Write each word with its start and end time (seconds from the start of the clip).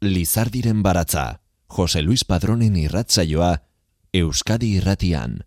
Lizardiren 0.00 0.84
baratza, 0.84 1.40
Jose 1.66 2.02
Luis 2.02 2.22
Padronen 2.22 2.76
irratzaioa, 2.78 3.64
Euskadi 4.14 4.76
irratian. 4.78 5.40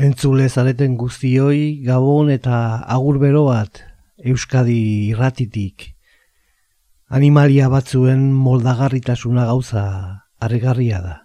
Entzule 0.00 0.46
zareten 0.48 0.94
guztioi, 0.96 1.82
Gabon 1.84 2.30
eta 2.32 2.78
agur 2.88 3.18
bero 3.20 3.42
bat, 3.50 3.82
Euskadi 4.24 4.78
irratitik. 5.10 5.90
Animalia 7.12 7.68
batzuen 7.68 8.22
moldagarritasuna 8.32 9.44
gauza 9.44 9.82
harrigarria 10.40 11.00
da. 11.04 11.16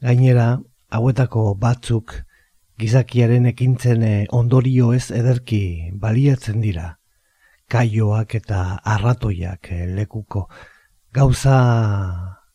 Gainera, 0.00 0.46
hauetako 0.88 1.52
batzuk 1.60 2.14
gizakiaren 2.80 3.44
ekintzen 3.52 4.06
ondorio 4.32 4.94
ez 4.96 5.10
ederki 5.10 5.92
baliatzen 5.92 6.64
dira. 6.64 6.94
Kaioak 7.68 8.38
eta 8.40 8.62
arratoiak 8.96 9.68
lekuko 9.92 10.46
gauza 11.16 11.58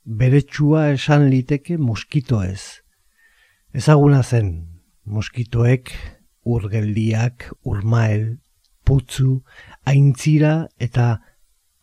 beretsua 0.05 0.91
esan 0.93 1.23
liteke 1.31 1.79
moskito 1.81 2.43
ez. 2.45 2.83
Ezaguna 3.73 4.21
zen, 4.21 4.51
moskitoek, 5.05 5.89
urgeldiak, 6.45 7.47
urmael, 7.65 8.37
putzu, 8.85 9.39
aintzira 9.89 10.67
eta 10.77 11.07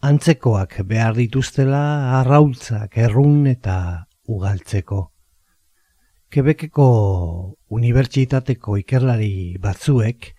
antzekoak 0.06 0.78
behar 0.86 1.18
dituztela 1.18 1.82
arrautzak 2.20 2.94
errun 3.08 3.48
eta 3.50 4.06
ugaltzeko. 4.30 5.00
Kebekeko 6.30 6.88
unibertsitateko 7.74 8.78
ikerlari 8.84 9.56
batzuek, 9.58 10.30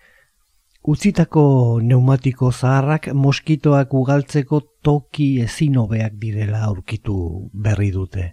Utzitako 0.80 1.78
neumatiko 1.84 2.48
zaharrak 2.50 3.10
moskitoak 3.12 3.92
ugaltzeko 3.92 4.60
toki 4.82 5.42
ezin 5.44 5.76
hobeak 5.76 6.14
direla 6.16 6.62
aurkitu 6.64 7.16
berri 7.52 7.90
dute. 7.92 8.24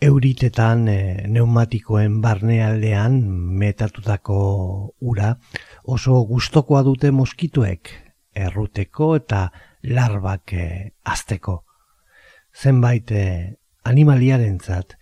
Euritetan 0.00 0.86
e, 0.86 1.26
neumatikoen 1.26 2.20
barnealdean 2.22 3.18
metatutako 3.58 4.38
ura 5.00 5.34
oso 5.82 6.22
gustokoa 6.30 6.84
dute 6.86 7.10
moskitoek 7.10 7.90
erruteko 8.46 9.16
eta 9.16 9.50
larbak 9.82 10.52
e, 10.54 10.94
azteko. 11.02 11.64
Zenbait 12.54 13.10
e, 13.10 13.56
animaliarentzat 13.82 14.94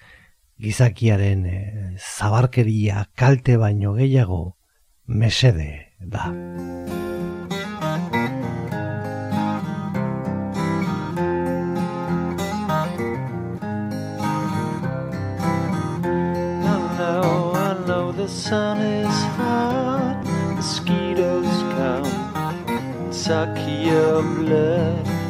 gizakiaren 0.56 1.44
e, 1.44 1.58
zabarkeria 2.00 3.10
kalte 3.14 3.58
baino 3.60 3.92
gehiago 3.92 4.44
mesede 5.04 5.93
da. 6.08 6.54
the 18.24 18.30
sun 18.30 18.80
is 18.80 19.18
hot, 19.36 20.22
mosquitoes 20.54 21.46
come, 21.74 22.06
and 22.68 23.14
suck 23.14 23.54
your 23.68 24.22
blood. 24.22 25.23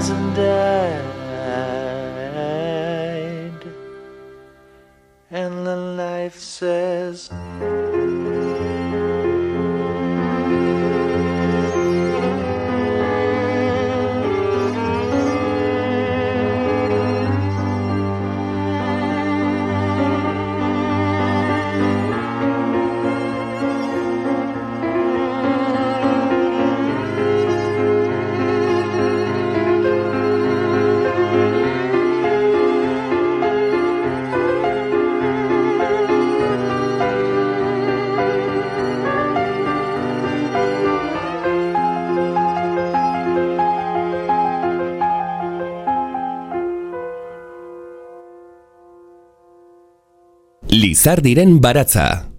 hasn't 0.00 0.34
died. 0.34 1.10
And 5.30 5.66
the 5.66 5.76
life 5.76 6.38
says. 6.38 7.28
Lizardiren 51.00 51.62
baratza 51.64 52.29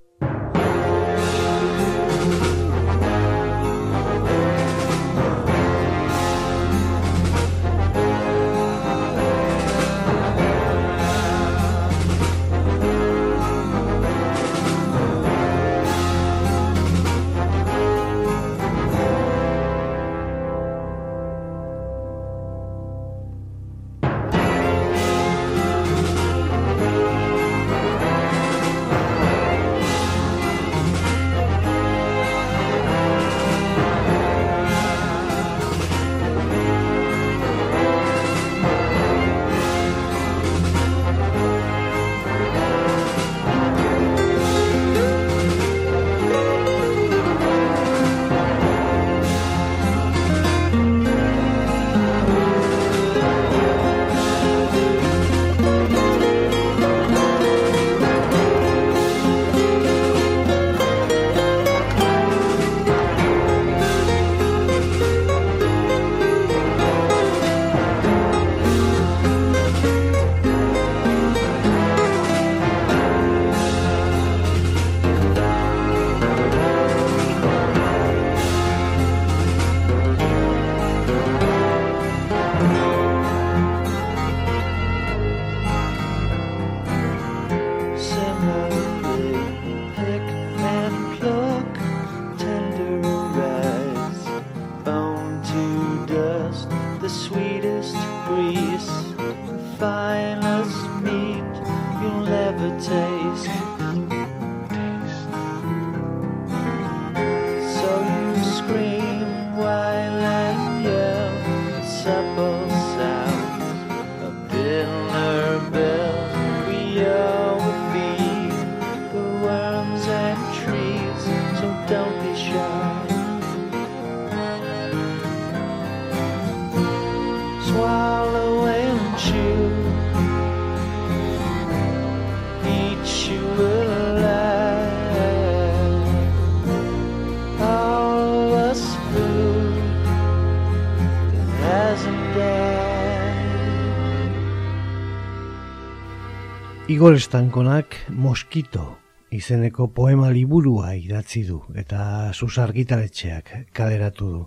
Igor 146.91 147.13
Estankonak 147.15 147.93
Moskito 148.09 148.97
izeneko 149.31 149.85
poema 149.95 150.27
liburua 150.35 150.89
idatzi 150.99 151.45
du 151.47 151.61
eta 151.81 152.33
susargitaletxeak 152.33 153.51
kaleratu 153.71 154.31
du. 154.31 154.41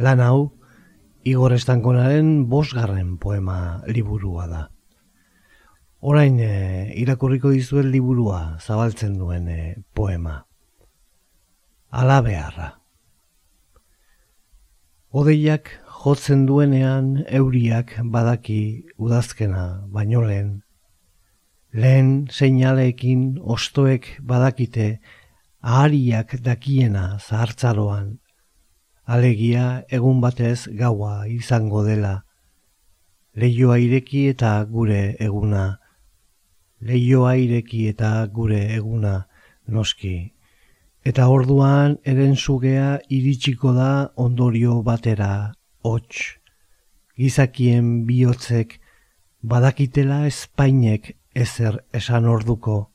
Lan 0.00 0.22
hau, 0.24 0.38
Igor 1.32 1.52
Estankonaren 1.52 2.30
bosgarren 2.48 3.10
poema 3.20 3.82
liburua 3.84 4.46
da. 4.48 4.62
Orain 6.00 6.40
e, 6.40 6.94
irakurriko 7.02 7.52
dizuen 7.52 7.92
liburua 7.92 8.40
zabaltzen 8.64 9.18
duen 9.20 9.52
e, 9.52 9.60
poema. 9.92 10.38
Ala 11.90 12.22
beharra. 12.24 12.70
Odeiak 15.12 15.68
jotzen 16.00 16.48
duenean 16.48 17.12
euriak 17.28 17.98
badaki 18.16 18.60
udazkena 18.96 19.68
baino 19.92 20.24
lehen 20.24 20.60
Lehen 21.72 22.26
seinaleekin 22.30 23.38
ostoek 23.38 24.06
badakite 24.26 24.98
ahariak 25.62 26.34
dakiena 26.42 27.18
zahartzaroan. 27.18 28.18
Alegia 29.06 29.84
egun 29.88 30.20
batez 30.20 30.66
gaua 30.80 31.28
izango 31.30 31.84
dela. 31.86 32.24
Leioa 33.36 33.78
ireki 33.78 34.26
eta 34.32 34.64
gure 34.64 35.14
eguna. 35.20 35.78
Leioa 36.80 37.36
ireki 37.38 37.86
eta 37.92 38.26
gure 38.26 38.60
eguna 38.74 39.14
noski. 39.68 40.32
Eta 41.06 41.28
orduan 41.28 41.96
eren 42.04 42.34
sugea 42.34 42.98
iritsiko 43.08 43.72
da 43.78 44.10
ondorio 44.16 44.82
batera, 44.82 45.54
hots. 45.82 46.34
Gizakien 47.16 48.06
bihotzek 48.10 48.80
badakitela 49.42 50.26
espainek 50.26 51.14
ezer 51.34 51.84
esan 51.92 52.26
orduko, 52.26 52.90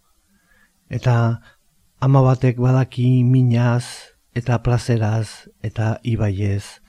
eta 0.90 1.42
ama 2.00 2.22
batek 2.22 2.58
badaki 2.60 3.24
minaz 3.24 4.14
eta 4.36 4.60
plazeraz 4.64 5.48
eta 5.64 5.98
ibaiez, 6.04 6.82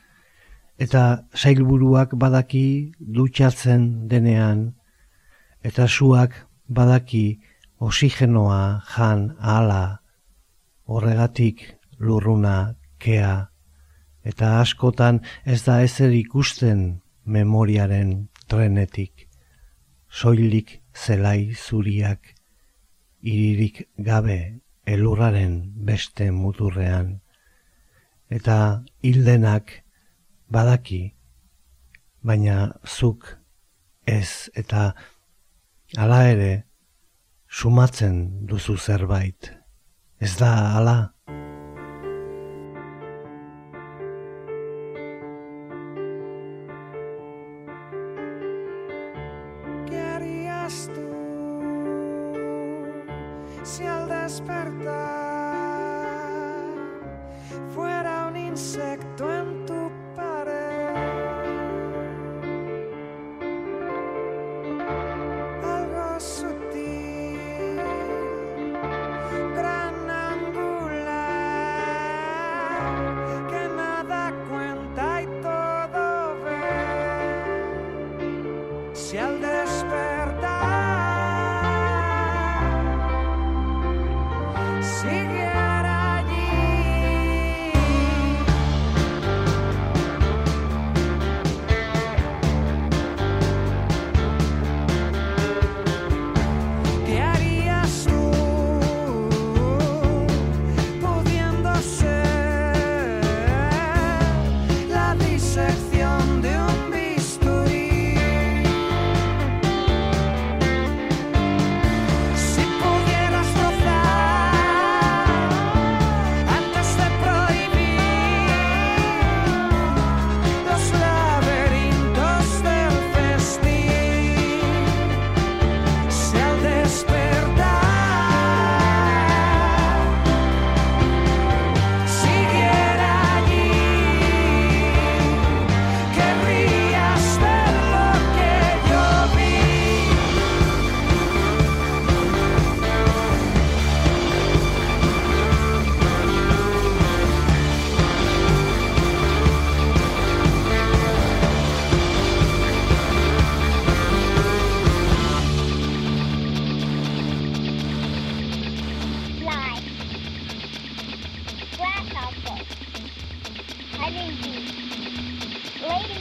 eta 0.79 1.25
sailburuak 1.35 2.17
badaki 2.19 2.93
dutxatzen 3.01 4.09
denean, 4.09 4.75
eta 5.63 5.87
suak 5.89 6.35
badaki 6.69 7.41
osigenoa 7.79 8.83
jan 8.97 9.37
ahala, 9.39 10.01
horregatik 10.87 11.63
lurruna 11.99 12.75
kea, 12.99 13.49
eta 14.25 14.61
askotan 14.61 15.23
ez 15.45 15.63
da 15.65 15.81
ezer 15.83 16.11
ikusten 16.11 17.03
memoriaren 17.25 18.29
trenetik, 18.51 19.29
soilik 20.11 20.81
zelai 20.97 21.55
zuriak 21.55 22.35
iririk 23.21 23.89
gabe 23.99 24.61
elurraren 24.87 25.73
beste 25.89 26.31
muturrean. 26.31 27.21
Eta 28.31 28.83
hildenak 29.03 29.83
badaki 30.51 31.03
baina 32.27 32.73
zuk 32.87 33.37
ez 34.07 34.49
eta 34.55 34.95
hala 35.97 36.23
ere 36.31 36.53
sumatzen 37.49 38.47
duzu 38.47 38.77
zerbait. 38.77 39.53
Ez 40.19 40.37
da 40.39 40.53
hala 40.77 41.16
si 53.67 53.85
al 53.85 54.09
despertar 54.09 54.95
fuera 57.75 58.29
un 58.29 58.37
insecto. 58.37 58.96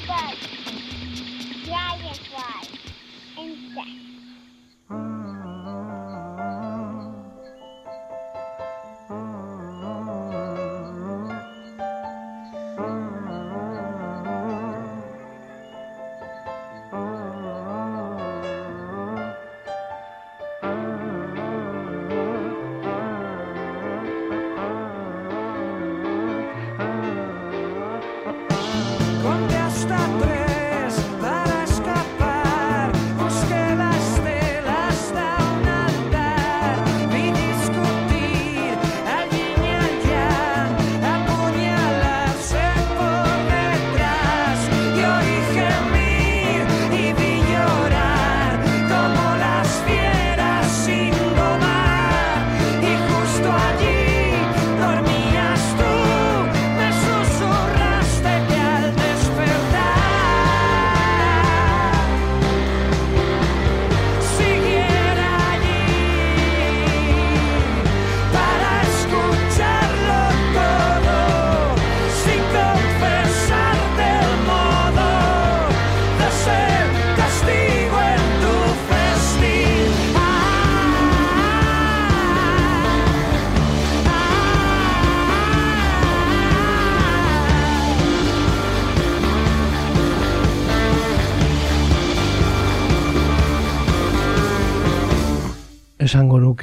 But 0.07 0.37
giant. 1.65 2.74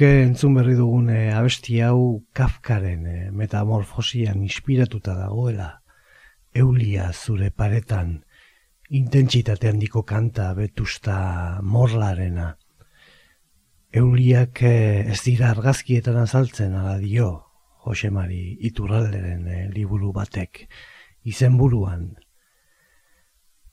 Nuke 0.03 0.23
entzun 0.23 0.55
berri 0.57 0.73
dugun 0.75 1.07
e, 1.15 1.31
abesti 1.31 1.77
hau 1.79 2.25
Kafkaren 2.35 3.05
e, 3.07 3.31
metamorfosian 3.31 4.41
inspiratuta 4.43 5.13
dagoela. 5.15 5.79
Eulia 6.53 7.05
zure 7.13 7.51
paretan, 7.55 8.25
intentsitate 8.89 9.69
handiko 9.71 10.03
kanta 10.03 10.49
betusta 10.59 11.61
morlarena. 11.63 12.57
Euliak 13.95 14.65
e, 14.67 14.75
ez 15.07 15.21
dira 15.23 15.53
argazkietan 15.55 16.19
azaltzen 16.19 16.75
ala 16.75 16.97
dio, 16.99 17.31
Josemari 17.85 18.57
Iturralderen 18.59 19.47
e, 19.47 19.65
liburu 19.71 20.11
batek, 20.11 20.65
izenburuan. 21.23 22.09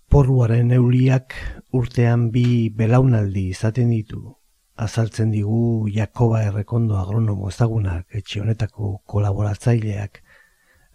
Porruaren 0.06 0.70
euliak 0.78 1.34
urtean 1.74 2.30
bi 2.30 2.70
belaunaldi 2.70 3.48
izaten 3.50 3.90
ditu, 3.90 4.28
azaltzen 4.80 5.30
digu 5.34 5.88
Jakoba 5.92 6.42
Errekondo 6.48 6.96
agronomo 6.96 7.50
ezagunak 7.52 8.16
etxe 8.16 8.40
honetako 8.40 9.00
kolaboratzaileak. 9.06 10.22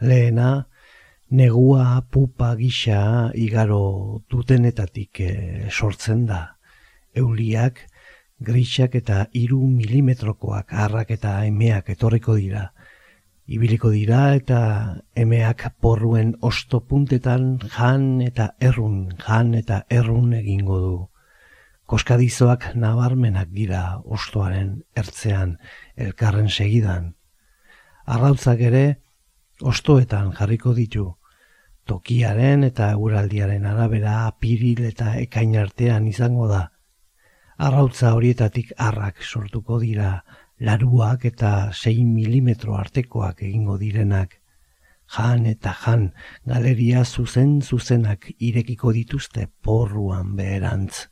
Lehena, 0.02 0.68
negua 1.30 2.02
pupa 2.12 2.56
gisa 2.58 3.32
igaro 3.36 4.24
dutenetatik 4.30 5.22
e, 5.22 5.32
sortzen 5.70 6.26
da. 6.26 6.42
Euliak, 7.16 7.86
grisak 8.40 8.96
eta 9.00 9.26
iru 9.34 9.62
milimetrokoak 9.70 10.74
harrak 10.74 11.14
eta 11.16 11.38
emeak 11.46 11.94
etorriko 11.96 12.36
dira. 12.42 12.72
Ibiliko 13.46 13.92
dira 13.94 14.34
eta 14.34 14.62
emeak 15.16 15.68
porruen 15.80 16.34
ostopuntetan 16.42 17.60
jan 17.70 18.22
eta 18.26 18.56
errun, 18.60 19.12
jan 19.22 19.54
eta 19.54 19.84
errun 19.90 20.34
egingo 20.34 20.80
du. 20.80 20.96
Koskadizoak 21.86 22.72
nabarmenak 22.82 23.52
dira 23.54 23.82
ostoaren 24.18 24.72
ertzean 24.98 25.52
elkarren 25.96 26.50
segidan. 26.50 27.12
Arrautzak 28.10 28.64
ere 28.70 28.86
ostoetan 29.62 30.32
jarriko 30.40 30.74
ditu. 30.74 31.06
Tokiaren 31.86 32.66
eta 32.66 32.90
eguraldiaren 32.96 33.70
arabera 33.70 34.16
apiril 34.26 34.82
eta 34.90 35.14
ekain 35.22 35.54
artean 35.62 36.10
izango 36.10 36.50
da. 36.50 36.64
Arrautza 37.62 38.16
horietatik 38.18 38.74
arrak 38.82 39.22
sortuko 39.22 39.78
dira 39.80 40.24
laruak 40.60 41.30
eta 41.30 41.72
6 41.72 42.02
milimetro 42.10 42.80
artekoak 42.82 43.44
egingo 43.46 43.78
direnak. 43.78 44.40
Jan 45.06 45.46
eta 45.46 45.78
jan 45.86 46.14
galeria 46.50 47.06
zuzen 47.06 47.60
zuzenak 47.62 48.32
irekiko 48.40 48.92
dituzte 48.92 49.52
porruan 49.62 50.34
beherantz 50.36 51.12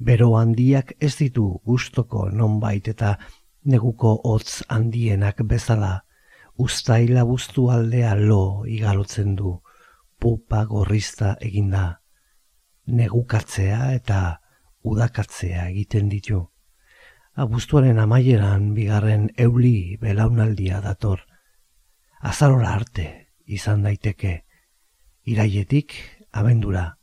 bero 0.00 0.34
handiak 0.36 0.94
ez 1.00 1.14
ditu 1.18 1.60
gustoko 1.64 2.28
nonbait 2.30 2.88
eta 2.88 3.18
neguko 3.64 4.16
hotz 4.24 4.62
handienak 4.68 5.44
bezala. 5.44 6.00
Ustaila 6.56 7.24
buztu 7.24 7.70
aldea 7.70 8.14
lo 8.16 8.64
igalotzen 8.66 9.36
du. 9.36 9.60
Pupa 10.20 10.64
gorrizta 10.64 11.36
eginda 11.40 12.00
negukatzea 12.86 13.92
eta 13.94 14.40
udakatzea 14.82 15.68
egiten 15.68 16.08
ditu. 16.08 16.42
Abuztuaren 17.36 17.98
amaieran 17.98 18.72
bigarren 18.74 19.30
euli 19.38 19.96
belaunaldia 20.00 20.80
dator. 20.84 21.20
Azarora 22.20 22.74
arte 22.74 23.06
izan 23.46 23.84
daiteke. 23.86 24.44
Iraietik 25.24 25.94
abendura. 26.32 26.96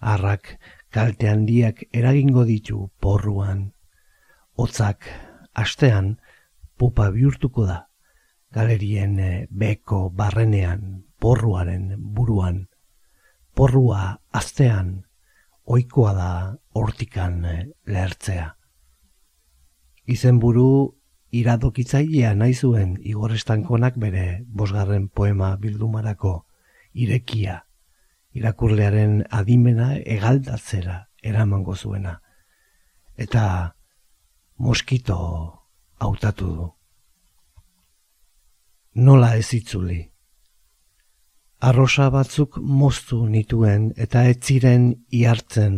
Arrak 0.00 0.58
kalte 0.90 1.28
handiak 1.30 1.84
eragingo 1.94 2.44
ditu 2.44 2.90
porruan. 3.00 3.72
Hotzak 4.58 5.06
astean 5.54 6.18
pupa 6.76 7.10
bihurtuko 7.14 7.66
da. 7.66 7.86
Galerien 8.50 9.18
eh, 9.22 9.46
beko 9.50 10.10
barrenean 10.10 11.04
porruaren 11.22 11.94
buruan. 11.98 12.66
Porrua 13.54 14.18
astean 14.32 15.04
ohikoa 15.64 16.14
da 16.14 16.30
hortikan 16.74 17.44
eh, 17.44 17.68
lehertzea. 17.86 18.56
Izenburu 20.10 20.96
iradokitzailea 21.30 22.34
nahi 22.34 22.54
zuen 22.54 22.96
Igor 23.06 23.36
Estankonak 23.38 23.98
bere 24.02 24.42
bosgarren 24.50 25.06
poema 25.08 25.54
bildumarako 25.56 26.40
irekia 26.92 27.60
irakurlearen 28.36 29.24
adimena 29.30 29.94
egaldatzera 29.98 31.06
eramango 31.22 31.74
zuena. 31.76 32.20
Eta 33.16 33.74
moskito 34.56 35.18
hautatu 35.98 36.46
du. 36.46 36.68
Nola 38.94 39.34
ez 39.36 39.52
itzuli. 39.54 40.00
Arrosa 41.60 42.08
batzuk 42.10 42.56
moztu 42.58 43.26
nituen 43.28 43.90
eta 43.96 44.24
ez 44.28 44.38
ziren 44.40 44.86
iartzen, 45.12 45.76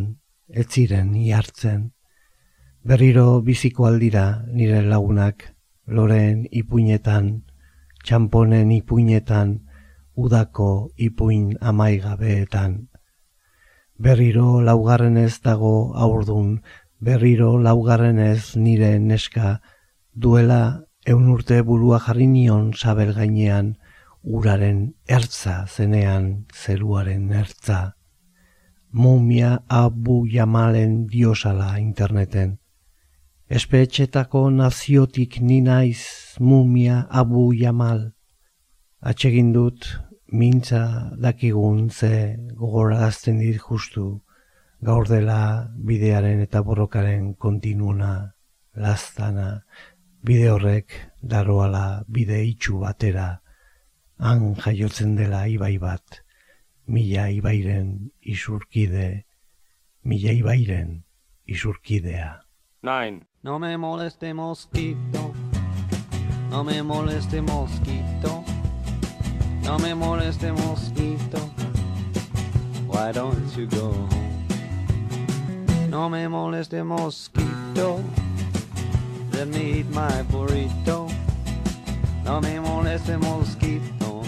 ez 0.49 0.67
ziren 0.69 1.15
iartzen. 1.19 1.91
Berriro 2.85 3.41
biziko 3.43 3.87
aldira 3.87 4.45
nire 4.47 4.83
lagunak, 4.83 5.43
loren 5.87 6.47
ipuinetan, 6.51 7.33
txamponen 8.05 8.71
ipuinetan, 8.79 9.59
udako 10.15 10.91
ipuin 10.97 11.57
amaigabeetan. 11.61 12.89
Berriro 13.99 14.61
laugarren 14.61 15.17
ez 15.17 15.41
dago 15.41 15.93
aurdun, 15.95 16.63
berriro 17.01 17.59
laugarren 17.59 18.19
ez 18.19 18.57
nire 18.57 18.99
neska, 18.99 19.61
duela 20.15 20.83
eun 21.07 21.29
urte 21.29 21.63
burua 21.63 21.99
jarri 22.01 22.27
nion 22.27 22.73
sabel 22.75 23.13
gainean, 23.15 23.77
uraren 24.23 24.95
ertza 25.09 25.67
zenean 25.67 26.47
zeruaren 26.55 27.33
ertza. 27.33 27.95
Mumia 28.93 29.63
abu 29.69 30.27
jamalen 30.29 31.07
diosala 31.09 31.79
interneten. 31.81 32.59
Espetxetako 33.49 34.51
naziotik 34.51 35.41
ninaiz 35.41 36.37
mumia 36.41 37.07
abu 37.11 37.53
jamal. 37.53 38.13
Atsegin 39.03 39.51
dut 39.53 39.87
mintza 40.31 41.11
dakigun 41.19 41.91
ze 41.91 42.37
gogorazten 42.55 43.39
dit 43.39 43.59
justu 43.59 44.23
gaur 44.81 45.09
dela 45.09 45.69
bidearen 45.75 46.41
eta 46.45 46.63
borrokaren 46.63 47.35
kontinuna 47.35 48.35
lastana. 48.77 49.65
Bide 50.23 50.53
horrek 50.53 50.95
daroala 51.19 52.05
bide 52.07 52.39
itxu 52.47 52.79
batera 52.79 53.41
han 54.23 54.55
jaiotzen 54.55 55.17
dela 55.19 55.49
ibai 55.51 55.79
bat 55.83 56.23
mila 56.87 57.27
ibairen 57.27 58.13
isurkide 58.23 59.25
mila 60.05 60.31
ibairen 60.31 61.03
isurkidea. 61.47 62.39
Nine. 62.83 63.27
No 63.43 63.59
me 63.59 63.77
moleste 63.77 64.33
mosquito 64.33 65.35
No 66.51 66.63
me 66.63 66.83
moleste 66.83 67.41
mosquito 67.41 68.42
No 69.63 69.79
me 69.79 69.95
moleste 69.95 70.53
mosquito. 70.53 71.39
Why 72.87 73.13
don't 73.13 73.57
you 73.57 73.67
go 73.67 73.93
home? 73.93 74.47
No 75.89 76.09
me 76.09 76.27
moleste 76.27 76.85
mosquito. 76.85 78.03
Let 79.33 79.49
me 79.49 79.81
eat 79.81 79.91
my 79.91 80.23
burrito. 80.31 81.11
No 82.25 82.41
me 82.41 82.59
moleste 82.59 83.17
mosquito. 83.19 84.23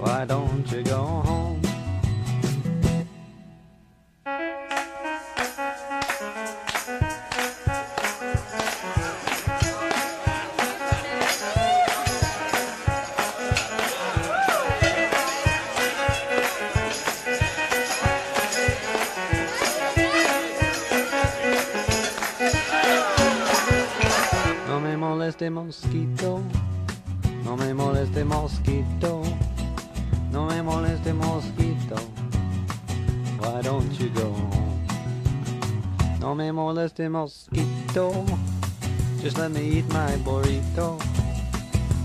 Why 0.00 0.24
don't 0.24 0.70
you 0.72 0.82
go 0.82 1.02
home 1.24 1.69
moleste 37.00 37.08
mosquito, 37.08 38.26
just 39.22 39.38
let 39.38 39.50
me 39.50 39.78
eat 39.78 39.88
my 39.88 40.10
burrito. 40.18 40.98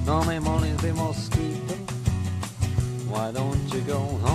No 0.05 0.23
me 0.23 0.39
moleste 0.39 0.93
mosquito, 0.93 1.75
why 3.09 3.31
don't 3.31 3.73
you 3.73 3.81
go 3.81 3.99
home? 3.99 4.34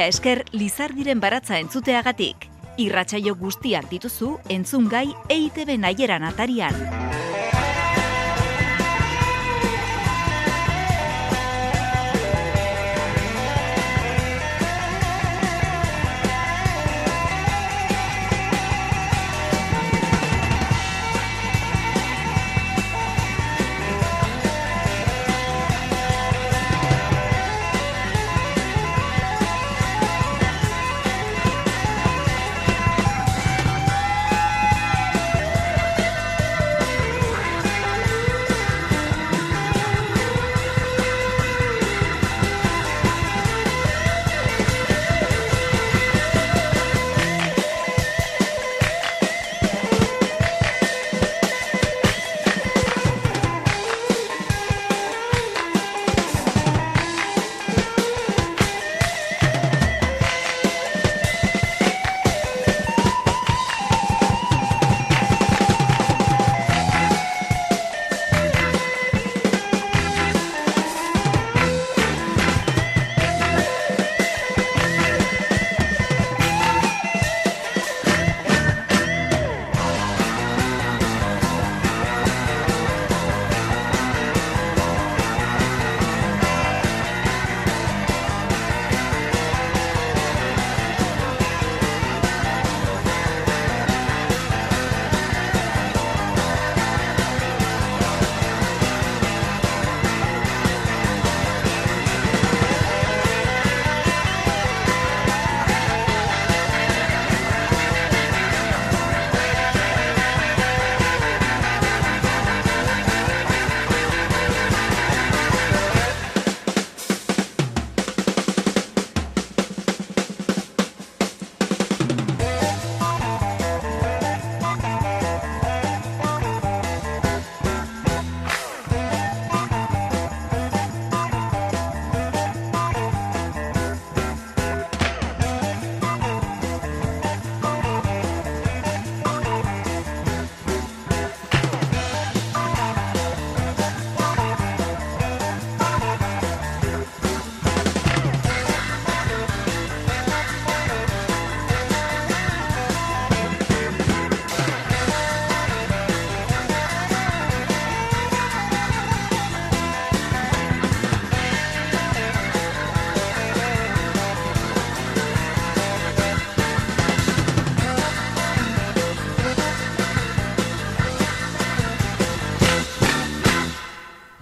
Mila 0.00 0.08
esker 0.08 0.46
Lizardiren 0.56 1.18
baratza 1.20 1.58
entzuteagatik. 1.60 2.46
Irratsaio 2.80 3.34
guztiak 3.36 3.90
dituzu 3.92 4.30
entzungai 4.56 5.04
EITB 5.36 5.76
naieran 5.84 6.24
atarian. 6.24 6.99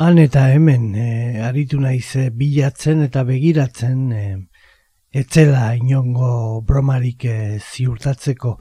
Han 0.08 0.16
eta 0.16 0.46
hemen 0.54 0.94
e, 0.96 1.06
aritu 1.44 1.82
naiz 1.82 2.14
e, 2.16 2.22
bilatzen 2.32 3.02
eta 3.04 3.26
begiratzen 3.28 3.98
e, 4.16 4.22
etzela 5.20 5.74
inongo 5.76 6.62
bromarik 6.64 7.26
e, 7.28 7.34
ziurtatzeko. 7.60 8.54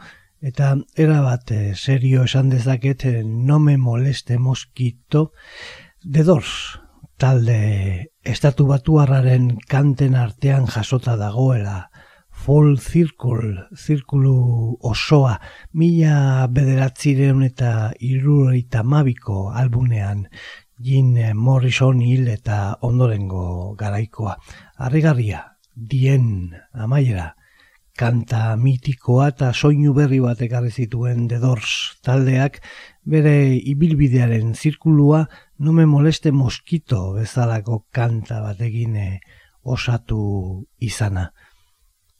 Eta 0.43 0.73
erabat 1.05 1.53
e, 1.55 1.61
serio 1.79 2.25
esan 2.27 2.51
dezaket 2.51 3.07
e, 3.07 3.13
no 3.23 3.61
me 3.63 3.77
moleste 3.77 4.35
moskito 4.49 5.23
de 6.03 6.27
dors 6.27 6.51
talde 7.15 8.11
estatu 8.35 8.67
batuarraren 8.67 9.53
kanten 9.71 10.19
artean 10.19 10.67
jasota 10.67 11.15
dagoela. 11.15 11.85
Full 12.43 12.75
circle, 12.83 13.69
zirkulu 13.71 14.35
osoa, 14.83 15.39
mila 15.71 16.45
bederatzireun 16.51 17.47
eta 17.47 17.93
iruroita 18.03 18.83
mabiko 18.83 19.47
albunean 19.55 20.27
Jin 20.77 21.15
Morrison 21.35 22.01
hil 22.05 22.27
eta 22.29 22.77
ondorengo 22.85 23.73
garaikoa. 23.77 24.35
Arrigarria, 24.77 25.57
dien 25.73 26.53
amaiera, 26.73 27.31
kanta 27.97 28.55
mitikoa 28.61 29.31
eta 29.33 29.49
soinu 29.53 29.95
berri 29.97 30.19
bat 30.21 30.41
ekarri 30.45 30.69
zituen 30.69 31.25
The 31.27 31.39
Doors 31.41 31.97
taldeak 32.05 32.59
bere 33.09 33.55
ibilbidearen 33.57 34.53
zirkulua 34.53 35.23
nume 35.57 35.87
moleste 35.89 36.31
moskito 36.31 37.13
bezalako 37.15 37.87
kanta 37.91 38.43
bat 38.45 38.61
egine 38.61 39.19
osatu 39.63 40.67
izana. 40.77 41.31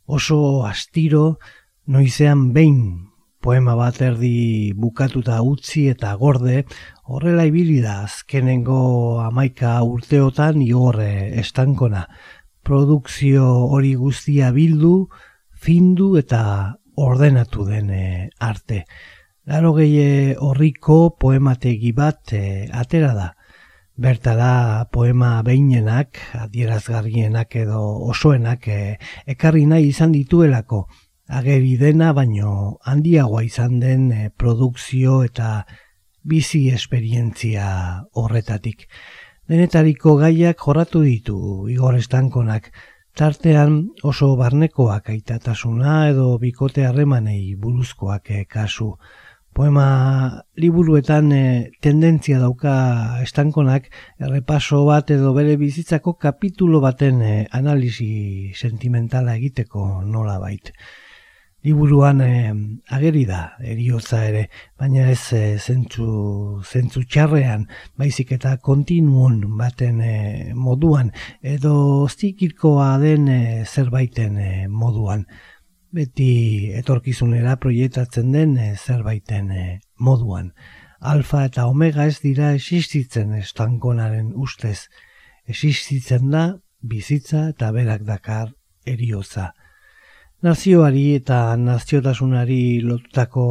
Oso 0.08 0.65
astiro 0.65 1.38
noizean 1.86 2.52
behin 2.58 3.07
poema 3.41 3.76
bat 3.78 4.02
erdi 4.02 4.73
bukatuta 4.76 5.41
utzi 5.45 5.88
eta 5.91 6.13
gorde, 6.15 6.63
horrela 7.06 7.45
ibili 7.45 7.80
da 7.82 8.02
azkenengo 8.08 9.19
amaika 9.23 9.78
urteotan 9.84 10.62
igorre 10.62 11.38
estankona. 11.39 12.08
Produkzio 12.63 13.45
hori 13.71 13.93
guztia 13.95 14.52
bildu, 14.52 15.08
findu 15.54 16.15
eta 16.17 16.41
ordenatu 16.97 17.65
den 17.65 17.91
arte. 18.39 18.84
Laro 19.47 19.73
gehi 19.78 20.36
horriko 20.43 21.15
poemategi 21.19 21.93
bat 21.95 22.34
e, 22.34 22.67
atera 22.73 23.13
da. 23.15 23.28
Bertara 23.97 24.86
poema 24.91 25.41
behinenak, 25.41 26.19
adierazgarrienak 26.38 27.56
edo 27.63 27.80
osoenak 28.12 28.67
e, 28.67 28.97
ekarri 29.26 29.63
nahi 29.65 29.88
izan 29.93 30.12
dituelako, 30.12 30.84
ageri 31.28 31.76
dena 31.78 32.13
baino 32.13 32.80
handiagoa 32.86 33.44
izan 33.44 33.80
den 33.80 34.12
e, 34.12 34.30
produkzio 34.30 35.24
eta 35.24 35.66
bizi 36.24 36.68
esperientzia 36.72 37.68
horretatik. 38.13 38.88
Denetariko 39.48 40.18
gaiak 40.20 40.60
jorratu 40.60 41.02
ditu 41.04 41.38
igor 41.72 41.96
estankonak, 41.96 42.72
tartean 43.16 43.78
oso 44.04 44.36
barnekoak 44.40 45.10
aitatasuna 45.10 46.10
edo 46.10 46.38
bikote 46.38 46.86
harremanei 46.86 47.56
buruzkoak 47.56 48.32
e, 48.32 48.44
kasu. 48.46 48.92
Poema 49.58 50.44
liburuetan 50.56 51.32
e, 51.34 51.72
tendentzia 51.82 52.40
dauka 52.40 52.76
estankonak 53.24 53.90
errepaso 54.20 54.84
bat 54.86 55.10
edo 55.16 55.34
bere 55.34 55.58
bizitzako 55.58 56.13
kapitulo 56.13 56.80
baten 56.84 57.22
e, 57.22 57.34
analisi 57.52 58.54
sentimentala 58.54 59.36
egiteko 59.36 59.90
nola 60.06 60.38
baita. 60.44 60.76
Liburuan 61.65 62.22
e, 62.22 62.54
ageri 62.93 63.26
da 63.26 63.41
eriotza 63.60 64.22
ere, 64.28 64.43
baina 64.80 65.10
ez 65.12 65.34
e, 65.34 65.41
zentzu, 65.58 66.62
zentzu 66.63 67.04
txarrean, 67.04 67.65
baizik 67.98 68.32
eta 68.38 68.56
kontinuon 68.63 69.41
baten 69.58 70.02
e, 70.02 70.15
moduan, 70.56 71.12
edo 71.41 72.08
zikirkoa 72.08 72.98
den 73.04 73.28
e, 73.28 73.41
zerbaiten 73.65 74.38
e, 74.38 74.52
moduan, 74.67 75.26
beti 75.98 76.72
etorkizunera 76.78 77.58
proiektatzen 77.63 78.32
den 78.36 78.58
e, 78.58 78.74
zerbaiten 78.76 79.52
e, 79.52 79.65
moduan. 80.00 80.54
Alfa 81.00 81.43
eta 81.46 81.67
omega 81.70 82.08
ez 82.10 82.20
dira 82.24 82.54
existitzen 82.58 83.34
estankonaren 83.38 84.34
ustez, 84.36 84.88
existitzen 85.48 86.32
da 86.34 86.48
bizitza 86.82 87.50
eta 87.54 87.72
berak 87.72 88.04
dakar 88.06 88.54
eriotza. 88.86 89.52
Nazioari 90.48 91.02
eta 91.18 91.38
naziotasunari 91.60 92.80
lotutako 92.80 93.46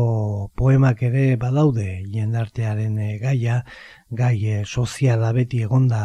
poemak 0.57 1.03
ere 1.09 1.25
badaude 1.37 1.89
jendartearen 2.15 2.95
eh, 3.07 3.19
gaia, 3.21 3.57
gai 4.21 4.37
eh, 4.53 4.63
soziala 4.65 5.33
beti 5.37 5.61
egonda 5.67 5.99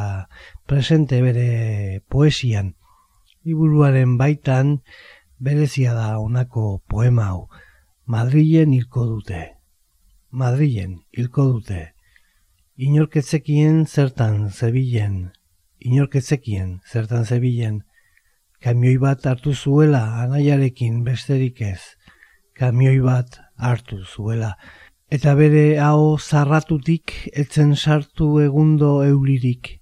presente 0.67 1.21
bere 1.23 2.01
poesian. 2.11 2.73
Liburuaren 3.47 4.17
baitan 4.19 4.73
berezia 5.39 5.93
da 5.95 6.09
honako 6.19 6.81
poema 6.91 7.29
hau. 7.29 7.45
Madrilen 8.05 8.73
hilko 8.75 9.05
dute. 9.13 9.45
Madrilen 10.43 10.97
hilko 11.15 11.45
dute. 11.53 11.85
Inorketzekien 12.75 13.85
zertan 13.85 14.49
zebilen. 14.49 15.31
Inorketzekien 15.79 16.81
zertan 16.91 17.23
zebilen 17.23 17.79
kamioi 18.61 18.97
bat 19.01 19.25
hartu 19.25 19.53
zuela 19.53 20.01
anaiarekin 20.21 21.03
besterik 21.03 21.61
ez. 21.61 21.81
Kamioi 22.57 22.99
bat 23.01 23.39
hartu 23.57 24.03
zuela. 24.05 24.55
Eta 25.11 25.33
bere 25.35 25.79
hau 25.81 26.17
zarratutik 26.19 27.13
etzen 27.33 27.75
sartu 27.75 28.39
egundo 28.39 29.01
eulirik. 29.03 29.79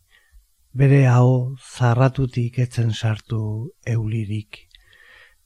Bere 0.73 1.03
hau 1.11 1.55
zarratutik 1.59 2.59
etzen 2.59 2.93
sartu 2.93 3.41
eulirik. 3.85 4.65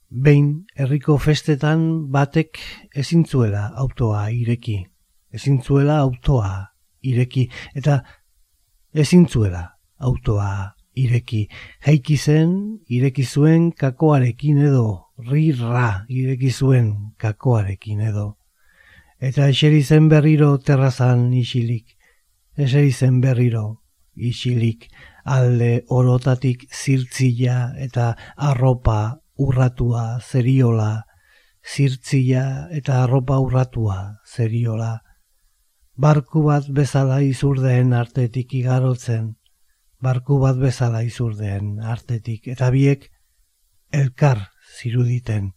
Behin 0.08 0.64
herriko 0.78 1.18
festetan 1.18 2.06
batek 2.14 2.60
ezintzuela 2.94 3.72
autoa 3.74 4.28
ireki. 4.30 4.78
Ezintzuela 5.34 5.98
autoa 5.98 6.52
ireki. 7.02 7.48
Eta 7.74 7.98
ezintzuela 8.94 9.66
autoa 9.98 10.73
ireki. 10.94 11.48
Jaiki 11.86 12.16
zen, 12.16 12.54
ireki 12.88 13.24
zuen 13.24 13.70
kakoarekin 13.72 14.58
edo, 14.68 15.10
rirra 15.30 16.04
ireki 16.08 16.50
zuen 16.50 16.92
kakoarekin 17.18 18.00
edo. 18.00 18.36
Eta 19.20 19.48
eseri 19.48 19.82
zen 19.82 20.08
berriro 20.08 20.56
terrazan 20.58 21.32
isilik, 21.32 21.86
eseri 22.56 22.92
zen 22.92 23.20
berriro 23.20 23.80
isilik, 24.14 24.86
alde 25.24 25.84
orotatik 25.88 26.66
zirtzila 26.70 27.74
eta 27.80 28.14
arropa 28.36 29.20
urratua 29.38 30.20
zeriola, 30.20 31.04
zirtzila 31.64 32.68
eta 32.70 33.02
arropa 33.04 33.40
urratua 33.40 33.98
zeriola. 34.26 34.98
Barku 35.96 36.42
bat 36.48 36.68
bezala 36.74 37.20
izurdeen 37.22 37.92
artetik 37.94 38.54
igarotzen, 38.54 39.34
barku 40.04 40.38
bat 40.42 40.58
bezala 40.60 41.02
izurdeen 41.06 41.78
artetik, 41.80 42.48
eta 42.54 42.70
biek 42.74 43.08
elkar 43.94 44.40
ziruditen 44.78 45.52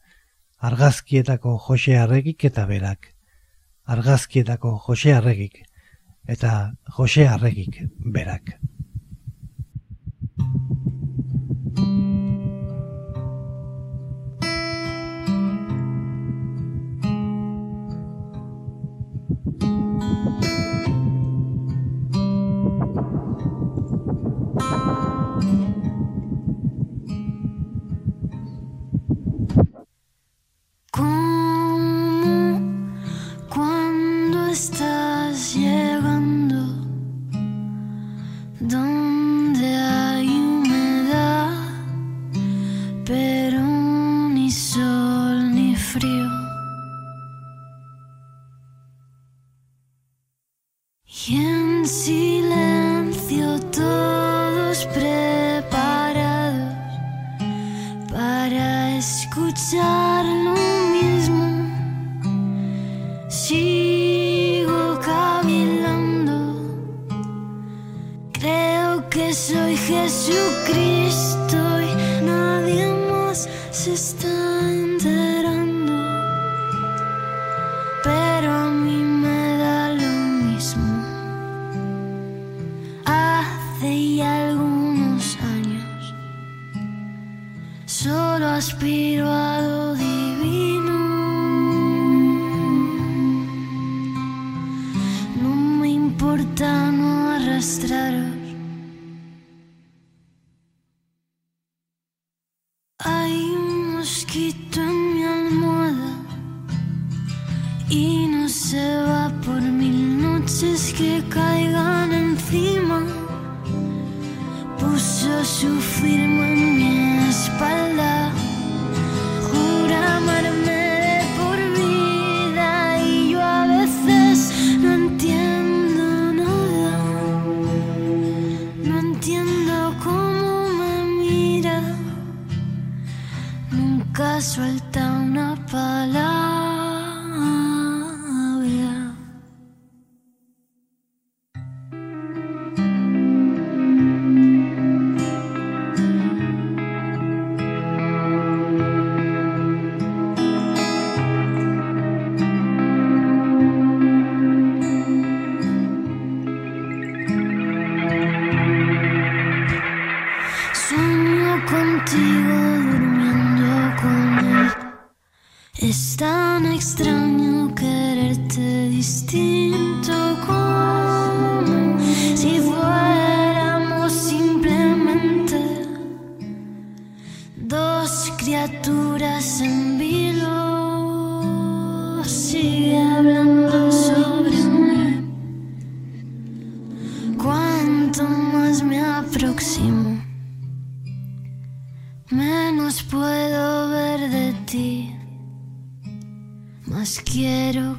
argazkietako 0.57 1.57
jose 1.67 1.97
arregik 1.99 2.45
eta 2.49 2.65
berak. 2.69 3.13
Argazkietako 3.87 4.77
jose 4.87 5.13
arregik 5.15 5.61
eta 6.27 6.53
jose 6.97 7.27
arregik 7.27 7.81
berak. 8.13 8.57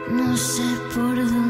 No 0.10 0.38
sé 0.38 0.63
por 0.93 1.15
dónde 1.15 1.44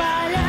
para 0.00 0.39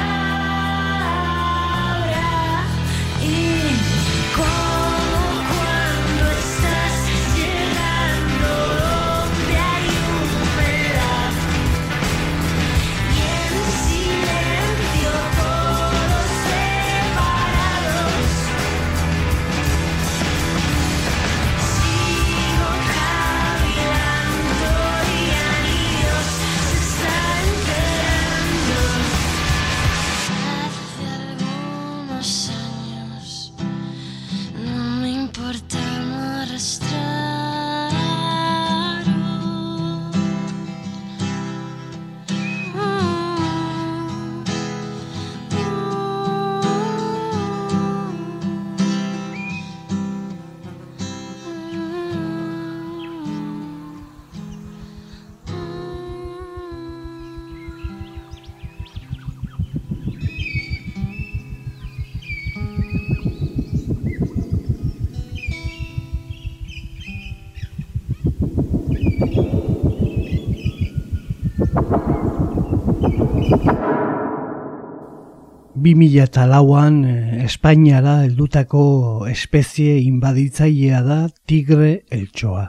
2004an 75.81 76.97
eh, 77.05 77.43
Espainiara 77.45 78.21
heldutako 78.25 78.83
espezie 79.29 79.97
inbaditzailea 80.03 81.01
da 81.01 81.17
tigre 81.49 82.03
eltsoa. 82.11 82.67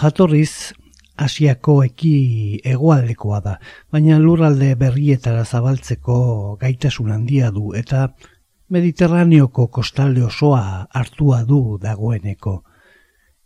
Jatorriz 0.00 0.72
Asiako 1.16 1.78
eki 1.86 2.60
hegoaldekoa 2.66 3.38
da, 3.40 3.54
baina 3.92 4.18
lurralde 4.20 4.74
berrietara 4.76 5.44
zabaltzeko 5.44 6.16
gaitasun 6.60 7.12
handia 7.14 7.52
du 7.54 7.70
eta 7.78 8.10
Mediterraneoko 8.68 9.68
kostalde 9.70 10.24
osoa 10.26 10.88
hartua 10.92 11.44
du 11.46 11.78
dagoeneko. 11.80 12.56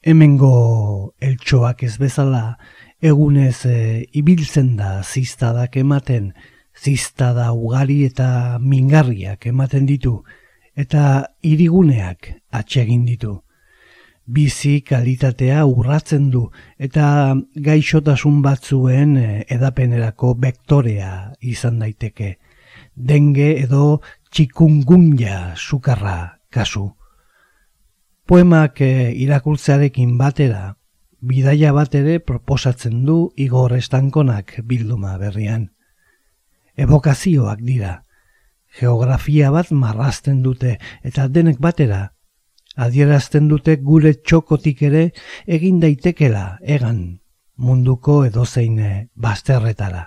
Hemengo 0.01 1.13
eltsoak 1.21 1.85
ez 1.85 1.99
bezala 2.01 2.57
egunez 3.05 3.67
e, 3.69 3.77
ibiltzen 4.17 4.73
da 4.81 5.03
ziztadak 5.05 5.77
ematen 5.77 6.33
ziztada 6.81 7.53
ugari 7.53 8.05
eta 8.07 8.59
mingarriak 8.61 9.47
ematen 9.47 9.87
ditu, 9.87 10.21
eta 10.77 11.05
iriguneak 11.43 12.33
atsegin 12.51 13.05
ditu. 13.05 13.41
Bizi 14.31 14.81
kalitatea 14.87 15.65
urratzen 15.67 16.29
du 16.31 16.45
eta 16.79 17.35
gaixotasun 17.67 18.43
batzuen 18.45 19.17
eh, 19.19 19.45
edapenerako 19.51 20.37
vektorea 20.39 21.33
izan 21.41 21.81
daiteke. 21.83 22.37
Denge 22.95 23.49
edo 23.65 24.01
txikungunya 24.31 25.57
sukarra 25.57 26.39
kasu. 26.51 26.93
Poemak 28.31 28.81
eh, 28.87 29.11
irakurtzearekin 29.25 30.15
batera, 30.21 30.77
bidaia 31.21 31.75
bat 31.75 31.95
ere 31.99 32.21
proposatzen 32.23 33.03
du 33.05 33.19
Igor 33.37 33.75
Estankonak 33.75 34.61
bilduma 34.65 35.19
berrian. 35.19 35.69
Ebokazioak 36.81 37.61
dira. 37.67 38.05
Geografia 38.79 39.51
bat 39.51 39.71
marrazten 39.75 40.41
dute 40.47 40.79
eta 41.05 41.27
denek 41.29 41.59
batera 41.61 42.09
adierazten 42.81 43.49
dute 43.51 43.77
gure 43.77 44.15
txokotik 44.15 44.83
ere 44.89 45.03
egin 45.47 45.81
daitekela 45.83 46.45
egan 46.63 47.21
munduko 47.57 48.25
edozein 48.25 48.79
bazterretara. 49.15 50.07